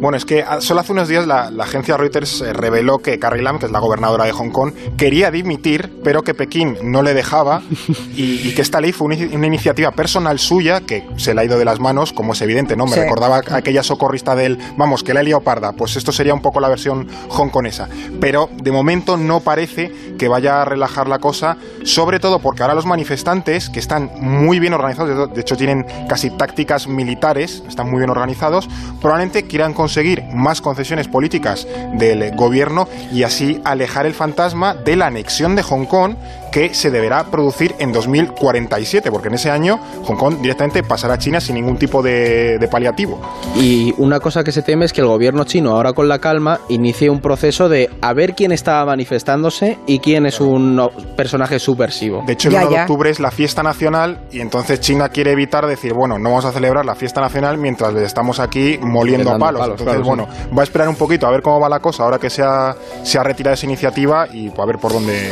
Bueno, 0.00 0.16
es 0.16 0.24
que 0.24 0.44
solo 0.60 0.80
hace 0.80 0.92
unos 0.92 1.08
días 1.08 1.26
la, 1.26 1.50
agencia 1.62 1.96
Reuters 1.96 2.40
eh, 2.40 2.52
reveló 2.52 2.98
que 2.98 3.18
Carrie 3.18 3.42
Lam, 3.42 3.58
que 3.58 3.66
es 3.66 3.72
la 3.72 3.78
gobernadora 3.78 4.24
de 4.24 4.32
Hong 4.32 4.50
Kong, 4.50 4.72
quería 4.96 5.30
dimitir, 5.30 6.00
pero 6.02 6.22
que 6.22 6.34
Pekín 6.34 6.76
no 6.82 7.02
le 7.02 7.14
dejaba 7.14 7.62
y, 8.16 8.52
que 8.52 8.62
esta 8.62 8.80
ley 8.80 8.92
fue 8.92 9.06
una, 9.06 9.46
iniciativa 9.46 9.90
personal 9.92 10.38
suya 10.38 10.80
que 10.80 11.04
se 11.16 11.34
le 11.34 11.40
ha 11.40 11.44
ido 11.44 11.58
de 11.58 11.64
las 11.64 11.80
manos, 11.80 12.12
como 12.12 12.32
es 12.32 12.42
evidente, 12.42 12.76
¿no? 12.76 12.86
Me 12.86 12.96
recordaba 12.96 13.40
aquella 13.50 13.82
socorrista 13.82 14.34
del, 14.34 14.58
vamos, 14.76 15.02
que 15.02 15.14
la 15.14 15.20
he 15.20 15.24
liado 15.24 15.42
parda. 15.42 15.72
Pues 15.72 15.96
esto 15.96 16.12
sería 16.12 16.34
un 16.34 16.40
poco 16.40 16.60
la 16.60 16.68
versión 16.68 17.08
hongkonesa. 17.28 17.88
Pero 18.20 18.48
de 18.62 18.72
momento 18.72 19.16
no 19.16 19.40
parece 19.40 19.90
que 20.18 20.28
vaya 20.28 20.62
a 20.62 20.64
relajar 20.64 21.08
la 21.08 21.18
cosa, 21.18 21.56
sobre 21.84 22.18
todo 22.18 22.40
porque 22.40 22.62
ahora 22.62 22.74
los 22.74 22.86
manifestantes, 22.86 23.70
que 23.70 23.80
están 23.80 24.10
muy 24.20 24.58
bien 24.58 24.72
organizados, 24.74 25.31
de 25.34 25.40
hecho 25.40 25.56
tienen 25.56 25.86
casi 26.08 26.30
tácticas 26.30 26.86
militares, 26.86 27.62
están 27.68 27.90
muy 27.90 27.98
bien 27.98 28.10
organizados, 28.10 28.68
probablemente 29.00 29.46
quieran 29.46 29.74
conseguir 29.74 30.22
más 30.32 30.60
concesiones 30.60 31.08
políticas 31.08 31.66
del 31.94 32.34
gobierno 32.36 32.88
y 33.12 33.22
así 33.22 33.60
alejar 33.64 34.06
el 34.06 34.14
fantasma 34.14 34.74
de 34.74 34.96
la 34.96 35.06
anexión 35.06 35.56
de 35.56 35.62
Hong 35.62 35.86
Kong 35.86 36.16
que 36.52 36.74
se 36.74 36.90
deberá 36.90 37.24
producir 37.24 37.74
en 37.78 37.92
2047, 37.92 39.10
porque 39.10 39.28
en 39.28 39.34
ese 39.34 39.50
año 39.50 39.80
Hong 40.04 40.16
Kong 40.16 40.36
directamente 40.40 40.82
pasará 40.84 41.14
a 41.14 41.18
China 41.18 41.40
sin 41.40 41.56
ningún 41.56 41.78
tipo 41.78 42.02
de, 42.02 42.68
paliativo. 42.70 43.20
Y 43.56 43.92
una 43.98 44.20
cosa 44.20 44.44
que 44.44 44.52
se 44.52 44.62
teme 44.62 44.84
es 44.84 44.92
que 44.92 45.00
el 45.00 45.06
gobierno 45.06 45.44
chino, 45.44 45.70
ahora 45.72 45.94
con 45.94 46.08
la 46.08 46.20
calma, 46.20 46.60
inicie 46.68 47.10
un 47.10 47.20
proceso 47.20 47.68
de 47.68 47.90
a 48.00 48.12
ver 48.12 48.34
quién 48.34 48.52
estaba 48.52 48.84
manifestándose 48.84 49.78
y 49.86 49.98
quién 49.98 50.26
es 50.26 50.40
un 50.40 50.80
personaje 51.16 51.58
subversivo. 51.58 52.22
De 52.26 52.34
hecho, 52.34 52.50
el 52.50 52.56
1 52.56 52.68
de 52.68 52.80
octubre 52.82 53.10
es 53.10 53.18
la 53.18 53.30
fiesta 53.30 53.62
nacional 53.62 54.20
y 54.30 54.40
entonces 54.40 54.80
China 54.80 55.08
quiere 55.08 55.32
evitar 55.32 55.66
decir, 55.66 55.94
bueno, 55.94 56.18
no 56.18 56.30
vamos 56.30 56.44
a 56.44 56.52
celebrar 56.52 56.84
la 56.84 56.94
fiesta 56.94 57.20
nacional 57.20 57.56
mientras 57.56 57.94
estamos 57.94 58.38
aquí 58.38 58.78
moliendo 58.80 59.32
a 59.32 59.38
palos. 59.38 59.68
entonces, 59.68 60.02
bueno, 60.02 60.28
va 60.56 60.60
a 60.60 60.64
esperar 60.64 60.88
un 60.88 60.96
poquito 60.96 61.26
a 61.26 61.30
ver 61.30 61.40
cómo 61.40 61.58
va 61.60 61.68
la 61.68 61.80
cosa 61.80 62.04
ahora 62.04 62.18
que 62.18 62.28
se 62.28 62.42
ha, 62.42 62.76
se 63.02 63.18
ha 63.18 63.22
retirado 63.22 63.54
esa 63.54 63.64
iniciativa 63.64 64.26
y 64.28 64.48
a 64.48 64.66
ver 64.66 64.78
por 64.78 64.92
dónde 64.92 65.30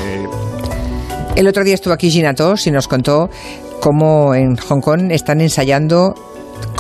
el 1.37 1.47
otro 1.47 1.65
día 1.65 1.75
estuvo 1.75 1.95
aquí 1.95 2.11
Gina 2.11 2.35
Tos 2.35 2.67
y 2.67 2.71
nos 2.71 2.89
contó 2.89 3.31
cómo 3.81 4.35
en 4.35 4.57
Hong 4.57 4.81
Kong 4.81 5.11
están 5.11 5.41
ensayando 5.41 6.15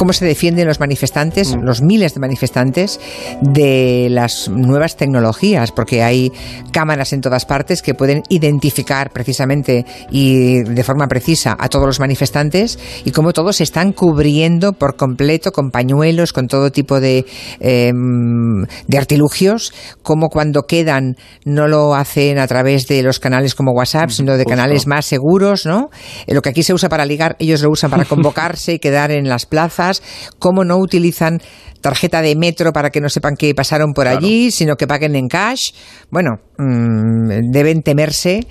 cómo 0.00 0.14
se 0.14 0.24
defienden 0.24 0.66
los 0.66 0.80
manifestantes, 0.80 1.54
mm. 1.54 1.60
los 1.60 1.82
miles 1.82 2.14
de 2.14 2.20
manifestantes, 2.20 2.98
de 3.42 4.08
las 4.10 4.48
nuevas 4.48 4.96
tecnologías, 4.96 5.72
porque 5.72 6.02
hay 6.02 6.32
cámaras 6.72 7.12
en 7.12 7.20
todas 7.20 7.44
partes 7.44 7.82
que 7.82 7.92
pueden 7.92 8.22
identificar 8.30 9.10
precisamente 9.10 9.84
y 10.10 10.62
de 10.62 10.84
forma 10.84 11.06
precisa 11.06 11.54
a 11.60 11.68
todos 11.68 11.84
los 11.84 12.00
manifestantes 12.00 12.78
y 13.04 13.10
cómo 13.10 13.34
todos 13.34 13.56
se 13.56 13.64
están 13.64 13.92
cubriendo 13.92 14.72
por 14.72 14.96
completo 14.96 15.52
con 15.52 15.70
pañuelos, 15.70 16.32
con 16.32 16.46
todo 16.46 16.72
tipo 16.72 16.98
de, 16.98 17.26
em, 17.58 18.64
de 18.86 18.96
artilugios, 18.96 19.74
como 20.02 20.30
cuando 20.30 20.62
quedan 20.62 21.16
no 21.44 21.68
lo 21.68 21.94
hacen 21.94 22.38
a 22.38 22.46
través 22.46 22.86
de 22.86 23.02
los 23.02 23.20
canales 23.20 23.54
como 23.54 23.72
WhatsApp, 23.72 24.08
mm, 24.08 24.12
sino 24.12 24.38
de 24.38 24.46
canales 24.46 24.86
más 24.86 25.04
seguros, 25.04 25.66
¿no? 25.66 25.90
Eh, 26.26 26.32
lo 26.32 26.40
que 26.40 26.48
aquí 26.48 26.62
se 26.62 26.72
usa 26.72 26.88
para 26.88 27.04
ligar, 27.04 27.36
ellos 27.38 27.60
lo 27.60 27.68
usan 27.68 27.90
para 27.90 28.04
convocarse 28.06 28.72
y 28.72 28.78
quedar 28.78 29.10
en 29.10 29.28
las 29.28 29.44
plazas 29.44 29.89
cómo 30.38 30.64
no 30.64 30.78
utilizan 30.78 31.40
tarjeta 31.80 32.22
de 32.22 32.36
metro 32.36 32.72
para 32.72 32.90
que 32.90 33.00
no 33.00 33.08
sepan 33.08 33.36
que 33.36 33.54
pasaron 33.54 33.92
por 33.92 34.06
allí, 34.06 34.50
sino 34.50 34.76
que 34.76 34.86
paguen 34.86 35.16
en 35.16 35.28
cash. 35.28 35.72
Bueno, 36.10 36.36
mm, 36.58 37.50
deben 37.50 37.82
temerse 37.82 38.46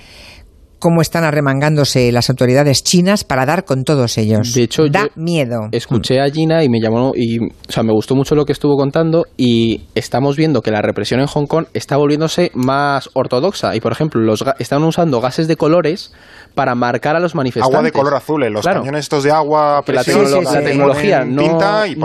cómo 0.79 1.01
están 1.01 1.25
arremangándose 1.25 2.11
las 2.11 2.29
autoridades 2.29 2.83
chinas 2.83 3.23
para 3.23 3.45
dar 3.45 3.65
con 3.65 3.83
todos 3.83 4.17
ellos. 4.17 4.53
De 4.53 4.63
hecho, 4.63 4.87
da 4.89 5.09
miedo. 5.15 5.67
Escuché 5.71 6.21
a 6.21 6.29
Gina 6.29 6.63
y 6.63 6.69
me 6.69 6.79
llamó 6.81 7.11
y, 7.15 7.39
o 7.39 7.71
sea, 7.71 7.83
me 7.83 7.93
gustó 7.93 8.15
mucho 8.15 8.33
lo 8.33 8.45
que 8.45 8.53
estuvo 8.53 8.77
contando 8.77 9.25
y 9.37 9.81
estamos 9.93 10.37
viendo 10.37 10.61
que 10.61 10.71
la 10.71 10.81
represión 10.81 11.19
en 11.19 11.27
Hong 11.27 11.45
Kong 11.45 11.65
está 11.73 11.97
volviéndose 11.97 12.51
más 12.55 13.09
ortodoxa 13.13 13.75
y, 13.75 13.81
por 13.81 13.91
ejemplo, 13.91 14.21
los 14.21 14.43
están 14.57 14.83
usando 14.83 15.19
gases 15.21 15.47
de 15.47 15.57
colores 15.57 16.13
para 16.59 16.75
marcar 16.75 17.15
a 17.15 17.21
los 17.21 17.35
manifestantes. 17.35 17.73
Agua 17.73 17.85
de 17.85 17.91
color 17.93 18.15
azul, 18.15 18.45
los 18.51 18.65
cañones 18.65 19.05
estos 19.05 19.23
de 19.23 19.31
agua, 19.31 19.81
la, 19.87 20.03
tecnología 20.03 21.23
no, 21.23 21.57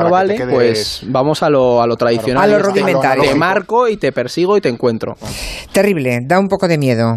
vale, 0.09 0.47
pues 0.49 1.03
vamos 1.09 1.43
a 1.43 1.51
lo, 1.51 1.83
a 1.83 1.88
lo 1.88 1.97
tradicional. 1.97 2.45
A 2.45 2.47
lo 2.47 2.62
rudimentario. 2.62 3.25
Te 3.25 3.35
marco 3.35 3.88
y 3.88 3.97
te 3.97 4.12
persigo 4.12 4.57
y 4.57 4.61
te 4.61 4.69
encuentro. 4.69 5.14
Terrible, 5.73 6.21
da 6.23 6.38
un 6.38 6.47
poco 6.47 6.69
de 6.69 6.79
miedo. 6.79 7.17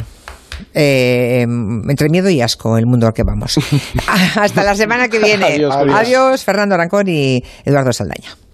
Eh, 0.73 1.43
entre 1.43 2.10
miedo 2.10 2.28
y 2.28 2.41
asco 2.41 2.76
el 2.80 2.88
mundo 2.88 3.06
al 3.06 3.13
que 3.13 3.21
vamos. 3.23 3.60
Hasta 4.36 4.63
la 4.63 4.73
semana 4.73 5.08
que 5.08 5.19
viene. 5.19 5.63
Adiós, 5.93 6.43
Fernando 6.43 6.73
Arancón 6.73 7.08
y 7.08 7.43
Eduardo 7.63 7.93
Saldaña. 7.93 8.46